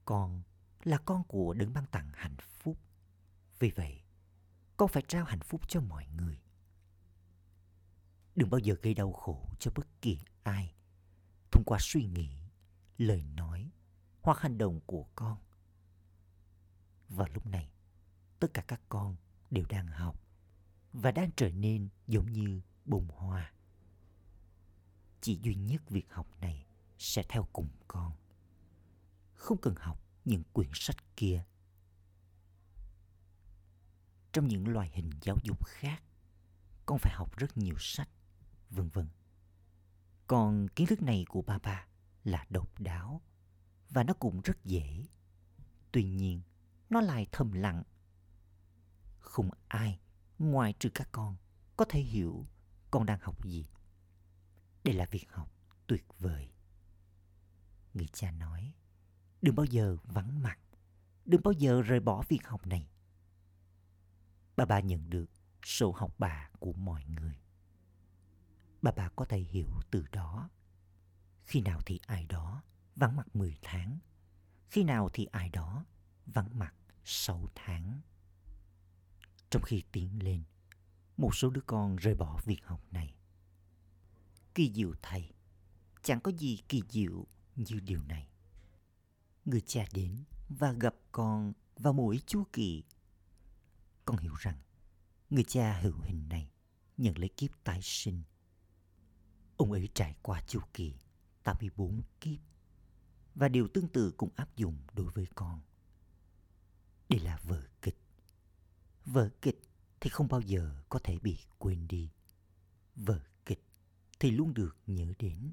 Con 0.06 0.44
là 0.84 0.98
con 0.98 1.24
của 1.24 1.54
đấng 1.54 1.74
ban 1.74 1.86
tặng 1.86 2.10
hạnh 2.14 2.38
phúc. 2.38 2.78
Vì 3.60 3.72
vậy, 3.76 4.02
con 4.78 4.90
phải 4.90 5.04
trao 5.08 5.26
hạnh 5.26 5.40
phúc 5.40 5.62
cho 5.68 5.82
mọi 5.82 6.08
người. 6.08 6.42
Đừng 8.36 8.50
bao 8.50 8.60
giờ 8.60 8.76
gây 8.82 8.94
đau 8.94 9.14
khổ 9.14 9.50
cho 9.60 9.72
bất 9.76 10.02
kỳ 10.02 10.20
ai 10.44 10.76
thông 11.52 11.64
qua 11.64 11.78
suy 11.82 12.06
nghĩ, 12.06 12.30
lời 12.98 13.24
nói 13.24 13.72
hoặc 14.22 14.40
hành 14.40 14.58
động 14.58 14.82
của 14.86 15.06
con. 15.16 15.38
Và 17.10 17.28
lúc 17.34 17.46
này, 17.46 17.72
tất 18.40 18.48
cả 18.54 18.62
các 18.68 18.82
con 18.90 19.16
đều 19.52 19.66
đang 19.70 19.88
học 19.88 20.22
và 20.94 21.12
đang 21.12 21.32
trở 21.36 21.50
nên 21.50 21.90
giống 22.08 22.32
như 22.32 22.62
bông 22.86 23.08
hoa. 23.08 23.54
Chỉ 25.26 25.40
duy 25.42 25.56
nhất 25.56 25.90
việc 25.90 26.14
học 26.14 26.28
này 26.42 26.66
sẽ 26.98 27.24
theo 27.30 27.48
cùng 27.54 27.68
con. 27.88 28.14
Không 29.34 29.58
cần 29.62 29.76
học 29.78 30.00
những 30.26 30.44
quyển 30.54 30.70
sách 30.74 30.96
kia. 31.16 31.44
Trong 34.34 34.48
những 34.48 34.68
loại 34.68 34.92
hình 34.94 35.10
giáo 35.22 35.38
dục 35.44 35.66
khác, 35.66 36.04
con 36.86 37.00
phải 37.00 37.14
học 37.16 37.38
rất 37.38 37.58
nhiều 37.58 37.76
sách, 37.80 38.10
vân 38.70 38.90
vân. 38.90 39.08
Còn 40.28 40.68
kiến 40.68 40.88
thức 40.88 41.02
này 41.02 41.26
của 41.30 41.42
ba 41.42 41.58
ba 41.58 41.88
là 42.24 42.46
độc 42.50 42.80
đáo 42.80 43.22
và 43.90 44.04
nó 44.04 44.14
cũng 44.14 44.42
rất 44.42 44.64
dễ. 44.64 45.06
Tuy 45.92 46.04
nhiên, 46.04 46.42
nó 46.90 47.02
lại 47.02 47.28
thầm 47.32 47.52
lặng. 47.52 47.84
Không 49.20 49.50
ai 49.68 50.00
ngoài 50.40 50.74
trừ 50.80 50.90
các 50.90 51.10
con 51.12 51.36
có 51.78 51.86
thể 51.90 52.02
hiểu 52.02 52.46
con 52.92 53.06
đang 53.06 53.20
học 53.20 53.46
gì. 53.46 53.66
Đây 54.86 54.94
là 54.94 55.06
việc 55.12 55.32
học 55.32 55.52
tuyệt 55.88 56.06
vời. 56.20 56.50
Người 57.94 58.08
cha 58.14 58.32
nói, 58.32 58.74
đừng 59.42 59.56
bao 59.56 59.66
giờ 59.66 59.98
vắng 60.04 60.42
mặt, 60.42 60.60
đừng 61.26 61.42
bao 61.44 61.52
giờ 61.52 61.82
rời 61.82 62.00
bỏ 62.00 62.24
việc 62.30 62.48
học 62.48 62.68
này. 62.68 62.90
Bà 64.56 64.66
bà 64.66 64.80
nhận 64.80 65.10
được 65.10 65.30
sổ 65.64 65.92
học 65.92 66.16
bà 66.18 66.50
của 66.60 66.74
mọi 66.74 67.06
người. 67.06 67.40
Bà 68.82 68.92
bà 68.92 69.10
có 69.10 69.26
thể 69.26 69.40
hiểu 69.40 69.70
từ 69.92 70.06
đó. 70.12 70.50
Khi 71.44 71.62
nào 71.62 71.82
thì 71.86 72.00
ai 72.08 72.26
đó 72.26 72.64
vắng 72.96 73.16
mặt 73.16 73.36
10 73.36 73.58
tháng, 73.62 74.00
khi 74.70 74.84
nào 74.84 75.10
thì 75.14 75.26
ai 75.26 75.50
đó 75.50 75.86
vắng 76.26 76.60
mặt 76.60 76.74
6 77.04 77.50
tháng. 77.56 78.02
Trong 79.50 79.62
khi 79.62 79.84
tiến 79.92 80.24
lên, 80.24 80.44
một 81.18 81.36
số 81.36 81.50
đứa 81.50 81.62
con 81.66 81.96
rời 81.96 82.16
bỏ 82.16 82.40
việc 82.46 82.66
học 82.66 82.82
này. 82.92 83.16
Kỳ 84.56 84.72
diệu 84.74 84.94
thầy, 85.02 85.30
chẳng 86.04 86.20
có 86.22 86.32
gì 86.32 86.60
kỳ 86.70 86.82
diệu 86.90 87.28
như 87.56 87.80
điều 87.80 88.04
này. 88.04 88.30
Người 89.46 89.62
cha 89.62 89.86
đến 89.94 90.24
và 90.50 90.72
gặp 90.72 90.96
con 91.12 91.54
vào 91.76 91.94
mỗi 91.94 92.20
chu 92.26 92.44
kỳ. 92.54 92.84
Con 94.06 94.18
hiểu 94.18 94.34
rằng 94.40 94.58
người 95.30 95.44
cha 95.44 95.80
hữu 95.82 96.00
hình 96.02 96.30
này 96.30 96.50
nhận 96.98 97.18
lấy 97.18 97.30
kiếp 97.30 97.52
tái 97.64 97.80
sinh. 97.84 98.24
Ông 99.58 99.72
ấy 99.72 99.90
trải 99.94 100.16
qua 100.22 100.42
chu 100.48 100.60
kỳ 100.74 100.94
84 101.44 102.02
kiếp 102.22 102.40
và 103.36 103.48
điều 103.48 103.68
tương 103.68 103.88
tự 103.88 104.12
cũng 104.18 104.30
áp 104.36 104.56
dụng 104.56 104.78
đối 104.94 105.12
với 105.12 105.28
con. 105.36 105.62
Đây 107.10 107.20
là 107.20 107.40
vở 107.44 107.62
kịch. 107.82 107.98
Vở 109.06 109.30
kịch 109.42 109.62
thì 110.00 110.10
không 110.10 110.28
bao 110.28 110.42
giờ 110.42 110.84
có 110.90 111.00
thể 111.04 111.20
bị 111.20 111.38
quên 111.58 111.88
đi. 111.88 112.12
Vở 112.96 113.20
thì 114.20 114.32
luôn 114.32 114.54
được 114.54 114.78
nhớ 114.88 115.14
đến. 115.20 115.52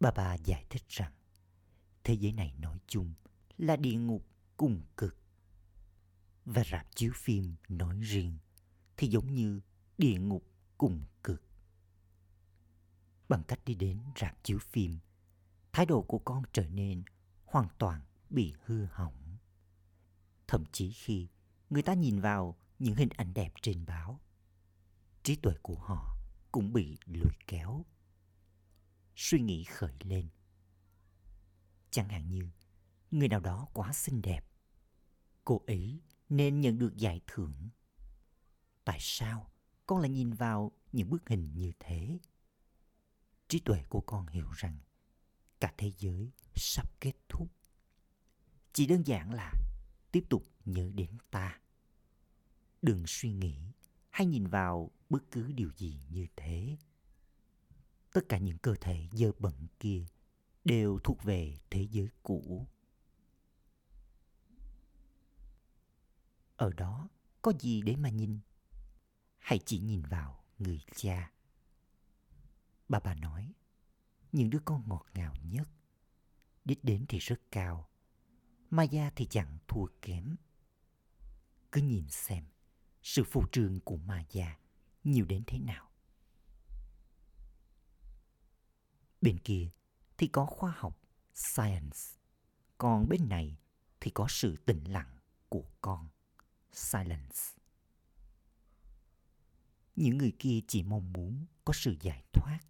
Bà 0.00 0.10
bà 0.10 0.34
giải 0.34 0.64
thích 0.70 0.84
rằng 0.88 1.12
thế 2.04 2.14
giới 2.14 2.32
này 2.32 2.54
nói 2.58 2.78
chung 2.86 3.14
là 3.58 3.76
địa 3.76 3.94
ngục 3.94 4.26
cùng 4.56 4.82
cực. 4.96 5.16
Và 6.44 6.62
rạp 6.64 6.86
chiếu 6.94 7.12
phim 7.14 7.54
nói 7.68 8.00
riêng 8.00 8.38
thì 8.96 9.08
giống 9.08 9.34
như 9.34 9.60
địa 9.98 10.18
ngục 10.18 10.44
cùng 10.78 11.02
cực. 11.22 11.42
Bằng 13.28 13.42
cách 13.48 13.60
đi 13.64 13.74
đến 13.74 14.00
rạp 14.16 14.44
chiếu 14.44 14.58
phim, 14.58 14.98
thái 15.72 15.86
độ 15.86 16.02
của 16.02 16.18
con 16.18 16.42
trở 16.52 16.68
nên 16.68 17.02
hoàn 17.44 17.68
toàn 17.78 18.00
bị 18.30 18.54
hư 18.64 18.84
hỏng. 18.84 19.36
Thậm 20.46 20.64
chí 20.72 20.92
khi 20.92 21.28
người 21.70 21.82
ta 21.82 21.94
nhìn 21.94 22.20
vào 22.20 22.56
những 22.78 22.94
hình 22.94 23.08
ảnh 23.16 23.34
đẹp 23.34 23.52
trên 23.62 23.86
báo, 23.86 24.20
trí 25.22 25.36
tuệ 25.36 25.54
của 25.62 25.78
họ 25.78 26.17
cũng 26.52 26.72
bị 26.72 26.98
lôi 27.06 27.32
kéo. 27.46 27.84
Suy 29.16 29.40
nghĩ 29.40 29.64
khởi 29.64 29.94
lên. 30.00 30.28
Chẳng 31.90 32.08
hạn 32.08 32.30
như, 32.30 32.50
người 33.10 33.28
nào 33.28 33.40
đó 33.40 33.68
quá 33.72 33.92
xinh 33.92 34.22
đẹp. 34.22 34.44
Cô 35.44 35.62
ấy 35.66 36.00
nên 36.28 36.60
nhận 36.60 36.78
được 36.78 36.96
giải 36.96 37.20
thưởng. 37.26 37.68
Tại 38.84 38.98
sao 39.00 39.50
con 39.86 40.00
lại 40.00 40.08
nhìn 40.08 40.32
vào 40.32 40.72
những 40.92 41.10
bức 41.10 41.28
hình 41.28 41.54
như 41.54 41.72
thế? 41.78 42.18
Trí 43.48 43.60
tuệ 43.60 43.84
của 43.88 44.00
con 44.00 44.26
hiểu 44.26 44.50
rằng 44.50 44.78
cả 45.60 45.74
thế 45.76 45.92
giới 45.98 46.32
sắp 46.54 47.00
kết 47.00 47.12
thúc. 47.28 47.48
Chỉ 48.72 48.86
đơn 48.86 49.06
giản 49.06 49.34
là 49.34 49.52
tiếp 50.12 50.24
tục 50.30 50.42
nhớ 50.64 50.90
đến 50.94 51.10
ta. 51.30 51.60
Đừng 52.82 53.04
suy 53.06 53.32
nghĩ 53.32 53.72
hay 54.18 54.26
nhìn 54.26 54.46
vào 54.46 54.90
bất 55.10 55.30
cứ 55.30 55.52
điều 55.52 55.70
gì 55.76 56.00
như 56.10 56.26
thế. 56.36 56.76
Tất 58.12 58.20
cả 58.28 58.38
những 58.38 58.58
cơ 58.58 58.74
thể 58.80 59.08
dơ 59.12 59.32
bẩn 59.38 59.66
kia 59.80 60.06
đều 60.64 60.98
thuộc 61.04 61.22
về 61.22 61.58
thế 61.70 61.86
giới 61.90 62.08
cũ. 62.22 62.66
Ở 66.56 66.72
đó 66.72 67.08
có 67.42 67.52
gì 67.60 67.82
để 67.82 67.96
mà 67.96 68.08
nhìn? 68.08 68.38
Hãy 69.38 69.58
chỉ 69.66 69.78
nhìn 69.78 70.02
vào 70.02 70.44
người 70.58 70.80
cha. 70.94 71.32
Bà 72.88 73.00
bà 73.00 73.14
nói, 73.14 73.52
những 74.32 74.50
đứa 74.50 74.60
con 74.64 74.88
ngọt 74.88 75.06
ngào 75.14 75.34
nhất, 75.42 75.68
đích 76.64 76.84
đến 76.84 77.04
thì 77.08 77.18
rất 77.18 77.40
cao, 77.50 77.88
Maya 78.70 79.10
thì 79.16 79.26
chẳng 79.26 79.58
thua 79.68 79.86
kém. 80.02 80.36
Cứ 81.72 81.82
nhìn 81.82 82.08
xem, 82.08 82.44
sự 83.08 83.24
phô 83.24 83.44
trương 83.52 83.80
của 83.80 83.96
Maya 83.96 84.58
nhiều 85.04 85.24
đến 85.24 85.42
thế 85.46 85.58
nào. 85.58 85.90
Bên 89.20 89.38
kia 89.38 89.70
thì 90.18 90.26
có 90.26 90.46
khoa 90.46 90.74
học, 90.76 91.00
science. 91.34 91.98
Còn 92.78 93.08
bên 93.08 93.28
này 93.28 93.58
thì 94.00 94.10
có 94.10 94.26
sự 94.28 94.56
tĩnh 94.56 94.84
lặng 94.84 95.18
của 95.48 95.64
con, 95.80 96.08
silence. 96.72 97.38
Những 99.96 100.18
người 100.18 100.32
kia 100.38 100.60
chỉ 100.68 100.82
mong 100.82 101.12
muốn 101.12 101.46
có 101.64 101.72
sự 101.72 101.96
giải 102.00 102.24
thoát. 102.32 102.60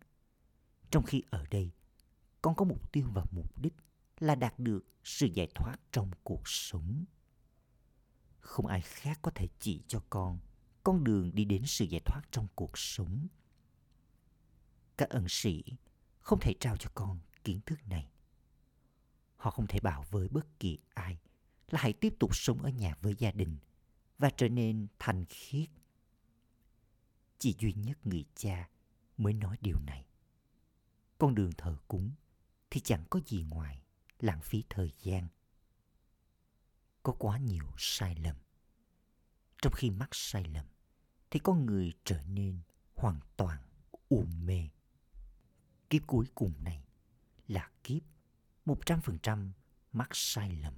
Trong 0.90 1.04
khi 1.04 1.23
ở 1.30 1.47
đây, 1.50 1.71
con 2.42 2.54
có 2.54 2.64
mục 2.64 2.92
tiêu 2.92 3.07
và 3.12 3.25
mục 3.30 3.59
đích 3.59 3.75
là 4.18 4.35
đạt 4.35 4.59
được 4.59 4.87
sự 5.04 5.26
giải 5.26 5.49
thoát 5.54 5.76
trong 5.92 6.11
cuộc 6.25 6.42
sống. 6.45 7.04
Không 8.48 8.66
ai 8.66 8.80
khác 8.80 9.18
có 9.22 9.30
thể 9.34 9.48
chỉ 9.58 9.82
cho 9.88 10.02
con 10.10 10.38
con 10.84 11.04
đường 11.04 11.34
đi 11.34 11.44
đến 11.44 11.62
sự 11.66 11.84
giải 11.84 12.00
thoát 12.04 12.22
trong 12.30 12.46
cuộc 12.54 12.78
sống. 12.78 13.28
Các 14.96 15.08
ân 15.08 15.26
sĩ 15.28 15.64
không 16.20 16.40
thể 16.40 16.54
trao 16.60 16.76
cho 16.76 16.90
con 16.94 17.18
kiến 17.44 17.60
thức 17.66 17.88
này 17.88 18.10
họ 19.36 19.50
không 19.50 19.66
thể 19.66 19.80
bảo 19.80 20.04
với 20.10 20.28
bất 20.28 20.60
kỳ 20.60 20.78
ai 20.94 21.18
là 21.70 21.80
hãy 21.80 21.92
tiếp 21.92 22.14
tục 22.18 22.36
sống 22.36 22.62
ở 22.62 22.70
nhà 22.70 22.94
với 23.02 23.14
gia 23.18 23.30
đình 23.30 23.56
và 24.18 24.30
trở 24.30 24.48
nên 24.48 24.86
thanh 24.98 25.24
khiết. 25.28 25.68
Chỉ 27.38 27.54
duy 27.58 27.72
nhất 27.72 28.06
người 28.06 28.24
cha 28.34 28.68
mới 29.16 29.32
nói 29.32 29.56
điều 29.60 29.78
này. 29.86 30.06
Con 31.18 31.34
đường 31.34 31.52
thờ 31.58 31.76
cúng 31.88 32.10
thì 32.70 32.80
chẳng 32.80 33.04
có 33.10 33.20
gì 33.26 33.42
ngoài 33.42 33.82
lãng 34.20 34.40
phí 34.40 34.64
thời 34.68 34.92
gian. 35.02 35.28
Có 37.08 37.14
quá 37.18 37.38
nhiều 37.38 37.64
sai 37.76 38.14
lầm. 38.14 38.36
Trong 39.62 39.72
khi 39.72 39.90
mắc 39.90 40.08
sai 40.12 40.44
lầm 40.44 40.66
thì 41.30 41.40
con 41.40 41.66
người 41.66 41.92
trở 42.04 42.22
nên 42.22 42.60
hoàn 42.94 43.20
toàn 43.36 43.62
u 44.08 44.24
mê. 44.44 44.68
Kiếp 45.90 46.02
cuối 46.06 46.26
cùng 46.34 46.52
này 46.64 46.84
là 47.46 47.70
kiếp 47.84 48.02
100% 48.66 49.50
mắc 49.92 50.08
sai 50.12 50.50
lầm. 50.50 50.74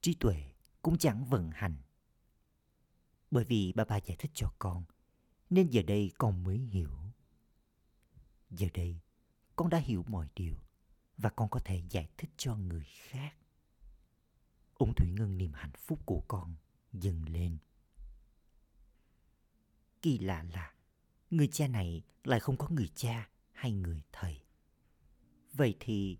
Trí 0.00 0.14
tuệ 0.14 0.52
cũng 0.82 0.98
chẳng 0.98 1.24
vận 1.24 1.50
hành. 1.54 1.76
Bởi 3.30 3.44
vì 3.44 3.72
bà 3.72 3.84
bà 3.84 3.96
giải 3.96 4.16
thích 4.18 4.30
cho 4.34 4.52
con, 4.58 4.84
nên 5.50 5.68
giờ 5.68 5.82
đây 5.82 6.12
con 6.18 6.44
mới 6.44 6.58
hiểu. 6.58 6.98
Giờ 8.50 8.68
đây, 8.74 9.00
con 9.56 9.70
đã 9.70 9.78
hiểu 9.78 10.04
mọi 10.08 10.28
điều 10.34 10.56
và 11.16 11.30
con 11.30 11.48
có 11.48 11.60
thể 11.64 11.82
giải 11.90 12.08
thích 12.16 12.30
cho 12.36 12.56
người 12.56 12.84
khác 12.84 13.34
ông 14.78 14.94
Thủy 14.94 15.08
Ngân 15.10 15.38
niềm 15.38 15.52
hạnh 15.52 15.72
phúc 15.78 16.00
của 16.04 16.22
con 16.28 16.54
dâng 16.92 17.24
lên. 17.28 17.58
Kỳ 20.02 20.18
lạ 20.18 20.44
là 20.52 20.74
người 21.30 21.48
cha 21.48 21.66
này 21.66 22.02
lại 22.24 22.40
không 22.40 22.56
có 22.56 22.68
người 22.68 22.88
cha 22.94 23.28
hay 23.52 23.72
người 23.72 24.02
thầy. 24.12 24.40
Vậy 25.52 25.76
thì 25.80 26.18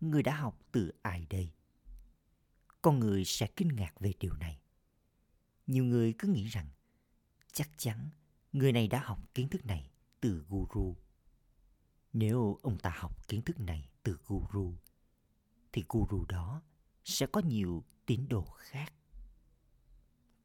người 0.00 0.22
đã 0.22 0.36
học 0.36 0.58
từ 0.72 0.92
ai 1.02 1.26
đây? 1.30 1.50
Con 2.82 2.98
người 2.98 3.24
sẽ 3.24 3.46
kinh 3.56 3.68
ngạc 3.68 4.00
về 4.00 4.12
điều 4.20 4.34
này. 4.34 4.60
Nhiều 5.66 5.84
người 5.84 6.14
cứ 6.18 6.28
nghĩ 6.28 6.46
rằng 6.46 6.66
chắc 7.52 7.70
chắn 7.76 8.10
người 8.52 8.72
này 8.72 8.88
đã 8.88 9.02
học 9.04 9.34
kiến 9.34 9.48
thức 9.48 9.66
này 9.66 9.90
từ 10.20 10.44
guru. 10.48 10.96
Nếu 12.12 12.58
ông 12.62 12.78
ta 12.78 12.92
học 12.96 13.28
kiến 13.28 13.42
thức 13.42 13.60
này 13.60 13.88
từ 14.02 14.18
guru, 14.26 14.74
thì 15.72 15.84
guru 15.88 16.24
đó 16.24 16.62
sẽ 17.10 17.26
có 17.26 17.40
nhiều 17.40 17.84
tín 18.06 18.28
đồ 18.28 18.44
khác. 18.58 18.92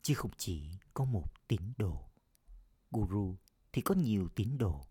Chứ 0.02 0.14
không 0.14 0.32
chỉ 0.38 0.70
có 0.94 1.06
một 1.06 1.48
tín 1.48 1.62
đồ. 1.78 2.10
Guru 2.92 3.36
thì 3.74 3.82
có 3.82 3.96
nhiều 3.96 4.30
tín 4.36 4.58
đồ. 4.58 4.88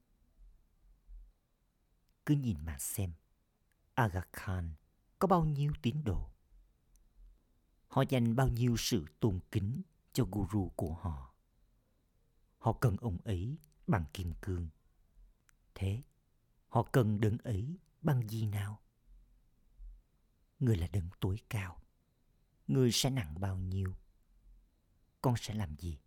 Cứ 2.26 2.34
nhìn 2.34 2.56
mà 2.64 2.78
xem, 2.78 3.12
Aga 3.94 4.22
Khan 4.32 4.74
có 5.18 5.28
bao 5.28 5.44
nhiêu 5.44 5.72
tín 5.82 6.04
đồ. 6.04 6.30
Họ 7.88 8.02
dành 8.08 8.36
bao 8.36 8.48
nhiêu 8.48 8.76
sự 8.78 9.04
tôn 9.20 9.40
kính 9.50 9.82
cho 10.12 10.24
guru 10.32 10.72
của 10.76 10.94
họ. 10.94 11.34
Họ 12.58 12.72
cần 12.72 12.96
ông 12.96 13.18
ấy 13.24 13.58
bằng 13.86 14.04
kim 14.12 14.32
cương. 14.42 14.68
Thế, 15.74 16.02
họ 16.68 16.82
cần 16.82 17.20
đấng 17.20 17.38
ấy 17.38 17.78
bằng 18.02 18.28
gì 18.28 18.46
nào? 18.46 18.80
Người 20.64 20.76
là 20.76 20.86
đấng 20.92 21.08
tối 21.20 21.36
cao. 21.50 21.82
Người 22.66 22.92
sẽ 22.92 23.10
nặng 23.10 23.40
bao 23.40 23.56
nhiêu? 23.58 23.94
Con 25.20 25.34
sẽ 25.36 25.54
làm 25.54 25.76
gì? 25.76 25.98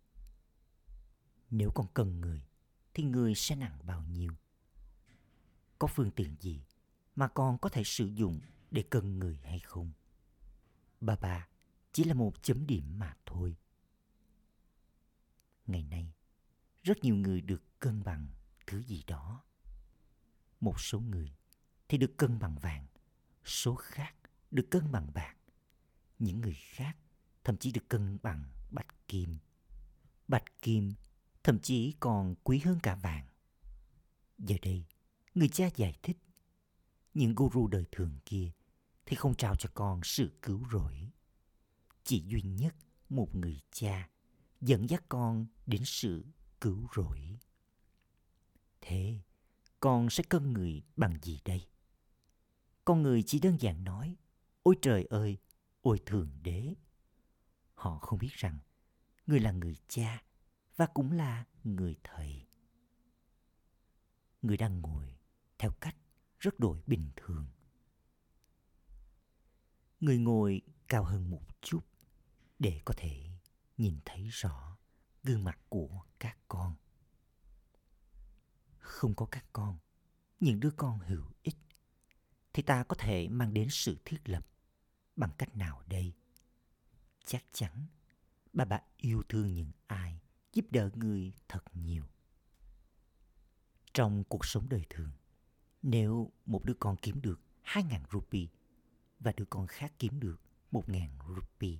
Nếu 1.50 1.70
con 1.74 1.86
cần 1.94 2.20
người, 2.20 2.42
thì 2.94 3.04
người 3.04 3.34
sẽ 3.34 3.56
nặng 3.56 3.78
bao 3.82 4.02
nhiêu? 4.02 4.32
Có 5.78 5.86
phương 5.86 6.10
tiện 6.10 6.36
gì 6.40 6.62
mà 7.16 7.28
con 7.28 7.58
có 7.58 7.68
thể 7.68 7.84
sử 7.84 8.06
dụng 8.06 8.40
để 8.70 8.84
cần 8.90 9.18
người 9.18 9.40
hay 9.44 9.58
không? 9.58 9.92
Bà 11.00 11.16
bà 11.16 11.48
chỉ 11.92 12.04
là 12.04 12.14
một 12.14 12.42
chấm 12.42 12.66
điểm 12.66 12.98
mà 12.98 13.16
thôi. 13.26 13.56
Ngày 15.66 15.82
nay, 15.82 16.12
rất 16.82 16.98
nhiều 17.04 17.16
người 17.16 17.40
được 17.40 17.62
cân 17.80 18.04
bằng 18.04 18.28
thứ 18.66 18.82
gì 18.82 19.04
đó. 19.06 19.44
Một 20.60 20.80
số 20.80 21.00
người 21.00 21.36
thì 21.88 21.98
được 21.98 22.16
cân 22.16 22.38
bằng 22.38 22.58
vàng, 22.58 22.86
số 23.44 23.74
khác 23.74 24.17
được 24.50 24.66
cân 24.70 24.92
bằng 24.92 25.10
bạc. 25.14 25.34
Những 26.18 26.40
người 26.40 26.56
khác 26.60 26.96
thậm 27.44 27.56
chí 27.56 27.72
được 27.72 27.88
cân 27.88 28.18
bằng 28.22 28.44
bạch 28.70 29.08
kim. 29.08 29.38
Bạch 30.28 30.62
kim 30.62 30.92
thậm 31.42 31.58
chí 31.58 31.94
còn 32.00 32.34
quý 32.44 32.58
hơn 32.58 32.78
cả 32.82 32.94
vàng. 32.94 33.26
Giờ 34.38 34.56
đây, 34.62 34.84
người 35.34 35.48
cha 35.48 35.68
giải 35.76 35.98
thích, 36.02 36.18
những 37.14 37.34
guru 37.34 37.66
đời 37.66 37.84
thường 37.92 38.18
kia 38.24 38.50
thì 39.06 39.16
không 39.16 39.34
trao 39.34 39.56
cho 39.56 39.70
con 39.74 40.00
sự 40.04 40.30
cứu 40.42 40.66
rỗi 40.72 41.10
chỉ 42.04 42.22
duy 42.26 42.42
nhất 42.42 42.74
một 43.08 43.34
người 43.34 43.60
cha 43.70 44.08
dẫn 44.60 44.90
dắt 44.90 45.04
con 45.08 45.46
đến 45.66 45.82
sự 45.84 46.24
cứu 46.60 46.88
rỗi. 46.96 47.38
Thế, 48.80 49.20
con 49.80 50.10
sẽ 50.10 50.24
cân 50.28 50.52
người 50.52 50.82
bằng 50.96 51.18
gì 51.22 51.40
đây? 51.44 51.66
Con 52.84 53.02
người 53.02 53.22
chỉ 53.22 53.38
đơn 53.38 53.56
giản 53.60 53.84
nói, 53.84 54.16
ôi 54.68 54.76
trời 54.82 55.04
ơi, 55.04 55.38
ôi 55.80 56.00
thượng 56.06 56.30
đế. 56.42 56.74
Họ 57.74 57.98
không 57.98 58.18
biết 58.18 58.32
rằng 58.32 58.58
người 59.26 59.40
là 59.40 59.52
người 59.52 59.76
cha 59.88 60.22
và 60.76 60.86
cũng 60.86 61.12
là 61.12 61.44
người 61.64 61.96
thầy. 62.04 62.46
Người 64.42 64.56
đang 64.56 64.80
ngồi 64.80 65.16
theo 65.58 65.70
cách 65.80 65.96
rất 66.38 66.58
đổi 66.60 66.82
bình 66.86 67.10
thường. 67.16 67.46
Người 70.00 70.18
ngồi 70.18 70.62
cao 70.88 71.04
hơn 71.04 71.30
một 71.30 71.42
chút 71.60 71.80
để 72.58 72.80
có 72.84 72.94
thể 72.96 73.30
nhìn 73.76 73.98
thấy 74.04 74.28
rõ 74.28 74.78
gương 75.22 75.44
mặt 75.44 75.58
của 75.68 76.04
các 76.18 76.38
con. 76.48 76.76
Không 78.78 79.14
có 79.14 79.26
các 79.26 79.44
con, 79.52 79.78
những 80.40 80.60
đứa 80.60 80.70
con 80.70 80.98
hữu 80.98 81.24
ích, 81.42 81.56
thì 82.52 82.62
ta 82.62 82.84
có 82.84 82.96
thể 82.98 83.28
mang 83.28 83.54
đến 83.54 83.68
sự 83.70 83.98
thiết 84.04 84.28
lập 84.28 84.46
bằng 85.18 85.30
cách 85.38 85.56
nào 85.56 85.82
đây? 85.86 86.12
Chắc 87.24 87.44
chắn 87.52 87.86
bà 88.52 88.64
bà 88.64 88.80
yêu 88.96 89.22
thương 89.28 89.54
những 89.54 89.70
ai 89.86 90.20
giúp 90.52 90.64
đỡ 90.70 90.90
người 90.94 91.32
thật 91.48 91.64
nhiều. 91.74 92.04
Trong 93.94 94.24
cuộc 94.24 94.44
sống 94.44 94.68
đời 94.68 94.84
thường, 94.90 95.10
nếu 95.82 96.32
một 96.46 96.64
đứa 96.64 96.74
con 96.74 96.96
kiếm 96.96 97.20
được 97.22 97.40
2.000 97.64 98.00
rupee 98.12 98.46
và 99.20 99.32
đứa 99.36 99.44
con 99.44 99.66
khác 99.66 99.92
kiếm 99.98 100.20
được 100.20 100.40
1.000 100.72 101.08
rupee, 101.28 101.78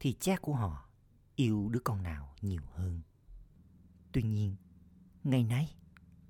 thì 0.00 0.12
cha 0.20 0.36
của 0.36 0.54
họ 0.54 0.88
yêu 1.36 1.68
đứa 1.68 1.80
con 1.84 2.02
nào 2.02 2.34
nhiều 2.42 2.62
hơn. 2.74 3.00
Tuy 4.12 4.22
nhiên, 4.22 4.56
ngày 5.24 5.44
nay, 5.44 5.76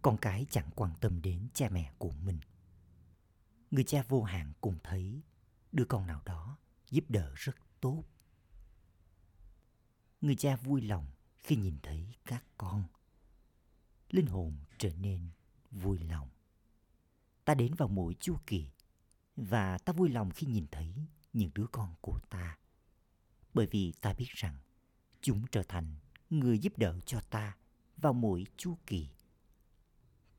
con 0.02 0.16
cái 0.16 0.46
chẳng 0.50 0.70
quan 0.74 0.92
tâm 1.00 1.22
đến 1.22 1.48
cha 1.54 1.68
mẹ 1.68 1.92
của 1.98 2.10
mình. 2.10 2.38
Người 3.70 3.84
cha 3.84 4.02
vô 4.08 4.22
hạn 4.22 4.52
cũng 4.60 4.78
thấy 4.82 5.22
đứa 5.72 5.84
con 5.84 6.06
nào 6.06 6.22
đó 6.24 6.58
giúp 6.90 7.04
đỡ 7.08 7.32
rất 7.36 7.56
tốt. 7.80 8.04
Người 10.20 10.36
cha 10.36 10.56
vui 10.56 10.80
lòng 10.80 11.06
khi 11.38 11.56
nhìn 11.56 11.78
thấy 11.82 12.14
các 12.24 12.44
con. 12.58 12.84
Linh 14.10 14.26
hồn 14.26 14.56
trở 14.78 14.90
nên 14.94 15.28
vui 15.70 15.98
lòng. 15.98 16.28
Ta 17.44 17.54
đến 17.54 17.74
vào 17.74 17.88
mỗi 17.88 18.14
chu 18.20 18.36
kỳ 18.46 18.70
và 19.36 19.78
ta 19.78 19.92
vui 19.92 20.08
lòng 20.08 20.30
khi 20.30 20.46
nhìn 20.46 20.66
thấy 20.70 20.94
những 21.32 21.50
đứa 21.54 21.66
con 21.72 21.94
của 22.00 22.18
ta 22.30 22.56
bởi 23.56 23.66
vì 23.66 23.92
ta 24.00 24.12
biết 24.12 24.28
rằng 24.28 24.56
chúng 25.20 25.46
trở 25.52 25.62
thành 25.62 25.94
người 26.30 26.58
giúp 26.58 26.78
đỡ 26.78 27.00
cho 27.06 27.20
ta 27.20 27.56
vào 27.96 28.12
mỗi 28.12 28.44
chu 28.56 28.78
kỳ. 28.86 29.08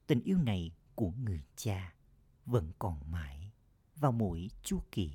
Tình 0.07 0.21
yêu 0.21 0.37
này 0.37 0.71
của 0.95 1.11
người 1.11 1.43
cha 1.55 1.93
vẫn 2.45 2.71
còn 2.79 3.11
mãi 3.11 3.36
vào 3.99 4.11
mỗi 4.11 4.49
chu 4.63 4.81
kỳ. 4.91 5.11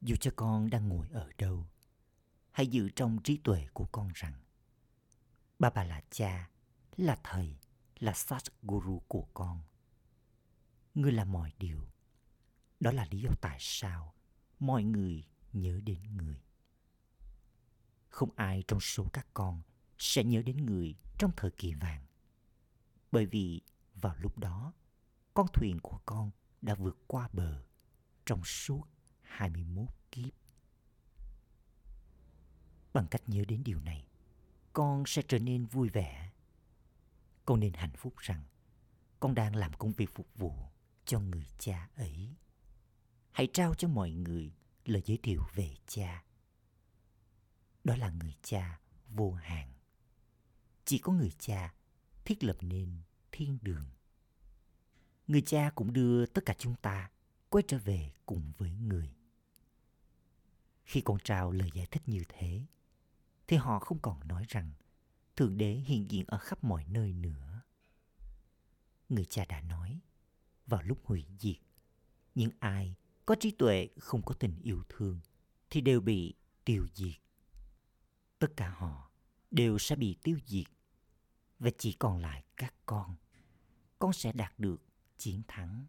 Dù 0.00 0.16
cho 0.20 0.30
con 0.36 0.70
đang 0.70 0.88
ngồi 0.88 1.08
ở 1.08 1.30
đâu, 1.38 1.66
hãy 2.50 2.66
giữ 2.66 2.88
trong 2.96 3.18
trí 3.22 3.36
tuệ 3.36 3.66
của 3.72 3.86
con 3.92 4.10
rằng 4.14 4.34
ba 5.58 5.70
bà 5.70 5.84
là 5.84 6.02
cha, 6.10 6.50
là 6.96 7.18
thầy, 7.24 7.56
là 7.98 8.12
sát 8.12 8.42
guru 8.62 9.02
của 9.08 9.26
con. 9.34 9.60
Ngươi 10.94 11.12
là 11.12 11.24
mọi 11.24 11.52
điều. 11.58 11.88
Đó 12.80 12.92
là 12.92 13.06
lý 13.10 13.20
do 13.20 13.30
tại 13.40 13.56
sao 13.60 14.14
mọi 14.58 14.84
người 14.84 15.24
nhớ 15.52 15.80
đến 15.84 16.16
người 16.16 16.42
không 18.12 18.30
ai 18.36 18.62
trong 18.68 18.80
số 18.80 19.06
các 19.12 19.26
con 19.34 19.62
sẽ 19.98 20.24
nhớ 20.24 20.42
đến 20.42 20.56
người 20.56 20.94
trong 21.18 21.30
thời 21.36 21.50
kỳ 21.50 21.74
vàng. 21.74 22.06
Bởi 23.12 23.26
vì 23.26 23.60
vào 23.94 24.16
lúc 24.18 24.38
đó, 24.38 24.72
con 25.34 25.46
thuyền 25.52 25.78
của 25.82 26.00
con 26.06 26.30
đã 26.62 26.74
vượt 26.74 26.98
qua 27.06 27.28
bờ 27.32 27.62
trong 28.26 28.44
suốt 28.44 28.84
21 29.22 29.88
kiếp. 30.12 30.34
Bằng 32.92 33.06
cách 33.10 33.22
nhớ 33.26 33.44
đến 33.48 33.62
điều 33.64 33.80
này, 33.80 34.06
con 34.72 35.04
sẽ 35.06 35.22
trở 35.28 35.38
nên 35.38 35.66
vui 35.66 35.88
vẻ. 35.88 36.32
Con 37.44 37.60
nên 37.60 37.72
hạnh 37.72 37.96
phúc 37.96 38.14
rằng 38.18 38.44
con 39.20 39.34
đang 39.34 39.56
làm 39.56 39.72
công 39.72 39.92
việc 39.92 40.14
phục 40.14 40.28
vụ 40.34 40.52
cho 41.04 41.20
người 41.20 41.46
cha 41.58 41.88
ấy. 41.96 42.36
hãy 43.32 43.48
trao 43.52 43.74
cho 43.74 43.88
mọi 43.88 44.10
người 44.10 44.52
lời 44.84 45.02
giới 45.04 45.18
thiệu 45.22 45.42
về 45.54 45.74
cha. 45.86 46.24
Đó 47.84 47.96
là 47.96 48.10
người 48.10 48.34
cha 48.42 48.80
vô 49.08 49.32
hạn. 49.32 49.72
Chỉ 50.84 50.98
có 50.98 51.12
người 51.12 51.32
cha 51.38 51.74
thiết 52.24 52.44
lập 52.44 52.56
nên 52.60 53.02
thiên 53.32 53.58
đường. 53.62 53.84
Người 55.28 55.42
cha 55.42 55.70
cũng 55.74 55.92
đưa 55.92 56.26
tất 56.26 56.46
cả 56.46 56.54
chúng 56.58 56.74
ta 56.74 57.10
quay 57.48 57.64
trở 57.68 57.78
về 57.78 58.12
cùng 58.26 58.52
với 58.58 58.72
người. 58.72 59.14
Khi 60.84 61.00
con 61.00 61.18
trao 61.24 61.52
lời 61.52 61.70
giải 61.74 61.86
thích 61.90 62.02
như 62.06 62.22
thế, 62.28 62.66
thì 63.46 63.56
họ 63.56 63.78
không 63.78 63.98
còn 63.98 64.28
nói 64.28 64.44
rằng 64.48 64.72
Thượng 65.36 65.58
Đế 65.58 65.72
hiện 65.72 66.10
diện 66.10 66.24
ở 66.26 66.38
khắp 66.38 66.64
mọi 66.64 66.84
nơi 66.84 67.12
nữa. 67.12 67.62
Người 69.08 69.24
cha 69.24 69.44
đã 69.44 69.60
nói, 69.60 70.00
vào 70.66 70.82
lúc 70.82 70.98
hủy 71.04 71.26
diệt, 71.38 71.56
những 72.34 72.50
ai 72.58 72.94
có 73.26 73.34
trí 73.40 73.50
tuệ 73.50 73.88
không 73.98 74.22
có 74.22 74.34
tình 74.34 74.58
yêu 74.62 74.82
thương 74.88 75.20
thì 75.70 75.80
đều 75.80 76.00
bị 76.00 76.34
tiêu 76.64 76.86
diệt. 76.94 77.20
Tất 78.38 78.48
cả 78.56 78.70
họ 78.70 79.10
đều 79.50 79.78
sẽ 79.78 79.96
bị 79.96 80.16
tiêu 80.22 80.38
diệt 80.46 80.66
và 81.58 81.70
chỉ 81.78 81.92
còn 81.92 82.18
lại 82.18 82.44
các 82.56 82.74
con. 82.86 83.16
Con 83.98 84.12
sẽ 84.12 84.32
đạt 84.32 84.58
được 84.58 84.82
chiến 85.22 85.42
thắng. 85.48 85.86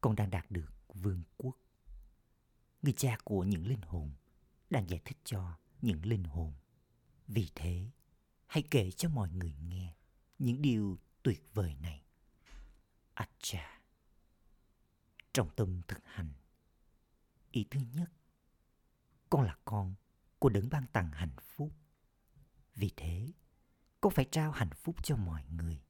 Con 0.00 0.16
đang 0.16 0.30
đạt 0.30 0.50
được 0.50 0.72
vương 0.94 1.22
quốc. 1.36 1.56
Người 2.82 2.92
cha 2.92 3.16
của 3.24 3.44
những 3.44 3.66
linh 3.66 3.80
hồn 3.82 4.10
đang 4.70 4.88
giải 4.88 5.00
thích 5.04 5.18
cho 5.24 5.58
những 5.82 6.06
linh 6.06 6.24
hồn. 6.24 6.52
Vì 7.28 7.50
thế, 7.54 7.90
hãy 8.46 8.62
kể 8.70 8.90
cho 8.90 9.08
mọi 9.08 9.30
người 9.30 9.54
nghe 9.68 9.94
những 10.38 10.62
điều 10.62 10.98
tuyệt 11.22 11.42
vời 11.54 11.74
này. 11.74 12.02
Acha. 13.14 13.80
Trong 15.32 15.48
tâm 15.56 15.82
thực 15.88 16.04
hành. 16.04 16.32
Ý 17.50 17.66
thứ 17.70 17.80
nhất, 17.94 18.12
con 19.30 19.42
là 19.42 19.56
con 19.64 19.94
của 20.38 20.48
đấng 20.48 20.68
ban 20.68 20.86
tặng 20.86 21.10
hạnh 21.12 21.36
phúc. 21.40 21.72
Vì 22.74 22.90
thế, 22.96 23.32
con 24.00 24.12
phải 24.12 24.24
trao 24.30 24.50
hạnh 24.50 24.74
phúc 24.74 25.04
cho 25.04 25.16
mọi 25.16 25.44
người. 25.44 25.85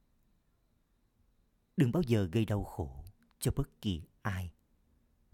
Đừng 1.77 1.93
bao 1.93 2.03
giờ 2.03 2.29
gây 2.33 2.45
đau 2.45 2.65
khổ 2.65 3.05
cho 3.39 3.53
bất 3.57 3.81
kỳ 3.81 4.03
ai 4.23 4.53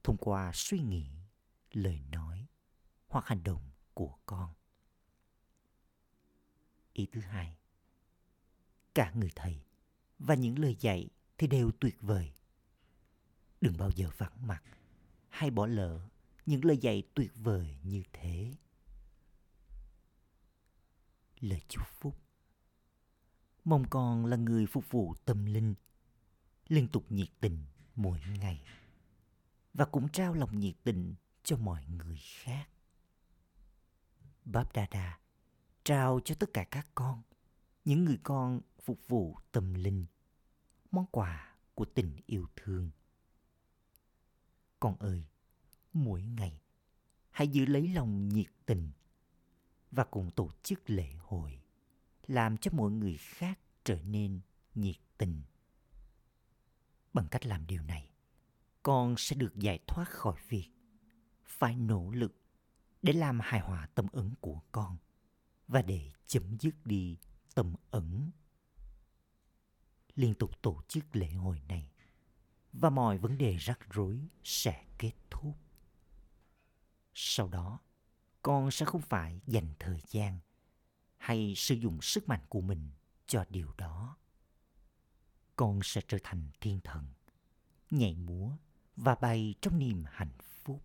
thông 0.05 0.17
qua 0.17 0.51
suy 0.55 0.81
nghĩ, 0.81 1.07
lời 1.73 2.01
nói 2.13 2.47
hoặc 3.09 3.27
hành 3.27 3.43
động 3.45 3.71
của 3.95 4.19
con. 4.27 4.55
Ý 6.93 7.07
thứ 7.13 7.21
hai, 7.21 7.57
cả 8.95 9.13
người 9.15 9.31
thầy 9.35 9.63
và 10.19 10.35
những 10.35 10.59
lời 10.59 10.77
dạy 10.81 11.09
thì 11.39 11.47
đều 11.47 11.71
tuyệt 11.81 11.97
vời. 12.01 12.33
Đừng 13.61 13.77
bao 13.79 13.91
giờ 13.91 14.11
vắng 14.17 14.47
mặt 14.47 14.63
hay 15.29 15.51
bỏ 15.51 15.67
lỡ 15.67 16.09
những 16.47 16.65
lời 16.65 16.79
dạy 16.79 17.03
tuyệt 17.15 17.33
vời 17.35 17.77
như 17.83 18.03
thế. 18.13 18.55
Lời 21.41 21.63
chúc 21.69 21.87
phúc 21.87 22.19
Mong 23.65 23.85
con 23.91 24.27
là 24.27 24.37
người 24.37 24.67
phục 24.67 24.91
vụ 24.91 25.15
tâm 25.25 25.47
linh, 25.47 25.75
liên 26.69 26.89
tục 26.89 27.05
nhiệt 27.09 27.29
tình 27.41 27.65
mỗi 27.95 28.21
ngày 28.41 28.63
và 29.75 29.85
cũng 29.85 30.09
trao 30.09 30.35
lòng 30.35 30.59
nhiệt 30.59 30.75
tình 30.85 31.15
cho 31.43 31.57
mọi 31.57 31.85
người 31.87 32.19
khác. 32.23 32.69
Báp 34.45 34.73
Đa 34.73 35.19
trao 35.85 36.21
cho 36.25 36.35
tất 36.35 36.51
cả 36.55 36.65
các 36.65 36.87
con, 36.95 37.23
những 37.85 38.05
người 38.05 38.19
con 38.23 38.61
phục 38.81 39.09
vụ 39.09 39.37
tâm 39.53 39.75
linh, 39.75 40.07
món 40.91 41.07
quà 41.11 41.55
của 41.75 41.85
tình 41.85 42.17
yêu 42.27 42.47
thương. 42.57 42.91
Con 44.81 44.97
ơi, 44.99 45.25
mỗi 45.93 46.23
ngày 46.23 46.61
hãy 47.31 47.49
giữ 47.49 47.67
lấy 47.67 47.89
lòng 47.89 48.29
nhiệt 48.29 48.51
tình 48.67 48.91
và 49.91 50.05
cùng 50.05 50.31
tổ 50.31 50.51
chức 50.63 50.91
lễ 50.91 51.13
hội 51.19 51.63
làm 52.27 52.57
cho 52.57 52.71
mọi 52.75 52.91
người 52.91 53.17
khác 53.17 53.59
trở 53.85 54.03
nên 54.03 54.41
nhiệt 54.75 54.97
tình 55.19 55.43
bằng 57.13 57.29
cách 57.31 57.47
làm 57.47 57.67
điều 57.67 57.83
này, 57.83 58.11
con 58.83 59.15
sẽ 59.19 59.37
được 59.37 59.57
giải 59.57 59.79
thoát 59.87 60.09
khỏi 60.09 60.41
việc 60.49 60.71
phải 61.45 61.77
nỗ 61.77 62.11
lực 62.11 62.37
để 63.03 63.13
làm 63.13 63.41
hài 63.41 63.61
hòa 63.61 63.89
tâm 63.95 64.07
ấn 64.13 64.35
của 64.41 64.61
con 64.73 64.97
và 65.69 65.83
để 65.83 66.13
chấm 66.27 66.57
dứt 66.61 66.75
đi 66.87 67.19
tâm 67.55 67.75
ẩn 67.91 68.31
liên 70.15 70.35
tục 70.35 70.63
tổ 70.63 70.83
chức 70.89 71.17
lễ 71.17 71.31
hội 71.33 71.61
này 71.69 71.91
và 72.73 72.91
mọi 72.91 73.19
vấn 73.19 73.39
đề 73.39 73.57
rắc 73.57 73.79
rối 73.91 74.21
sẽ 74.45 74.85
kết 74.99 75.13
thúc. 75.31 75.57
Sau 77.15 77.49
đó, 77.49 77.79
con 78.43 78.71
sẽ 78.71 78.87
không 78.87 79.01
phải 79.01 79.41
dành 79.47 79.75
thời 79.79 80.01
gian 80.09 80.39
hay 81.17 81.55
sử 81.57 81.75
dụng 81.75 82.03
sức 82.03 82.29
mạnh 82.29 82.43
của 82.49 82.61
mình 82.61 82.91
cho 83.27 83.45
điều 83.49 83.73
đó 83.77 84.17
con 85.63 85.81
sẽ 85.83 86.01
trở 86.09 86.19
thành 86.23 86.51
thiên 86.61 86.81
thần, 86.85 87.05
nhảy 87.91 88.15
múa 88.15 88.51
và 88.97 89.15
bay 89.15 89.55
trong 89.61 89.79
niềm 89.79 90.05
hạnh 90.07 90.39
phúc. 90.41 90.83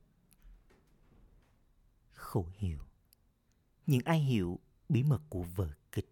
Khổ 2.14 2.50
hiểu. 2.58 2.80
Những 3.86 4.02
ai 4.06 4.20
hiểu 4.20 4.60
bí 4.90 5.04
mật 5.04 5.22
của 5.30 5.44
vở 5.44 5.74
kịch 5.92 6.10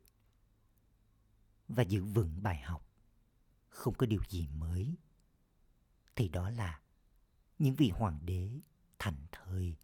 và 1.68 1.84
giữ 1.84 2.04
vững 2.04 2.44
bài 2.44 2.62
học 2.62 2.88
không 3.70 3.94
có 3.94 4.06
điều 4.06 4.22
gì 4.30 4.48
mới, 4.48 4.96
thì 6.16 6.28
đó 6.28 6.50
là 6.50 6.82
những 7.60 7.76
vị 7.76 7.90
hoàng 7.90 8.20
đế 8.22 8.50
thành 9.00 9.26
thời 9.32 9.76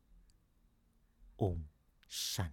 ôm 1.36 1.64
sanh 2.10 2.52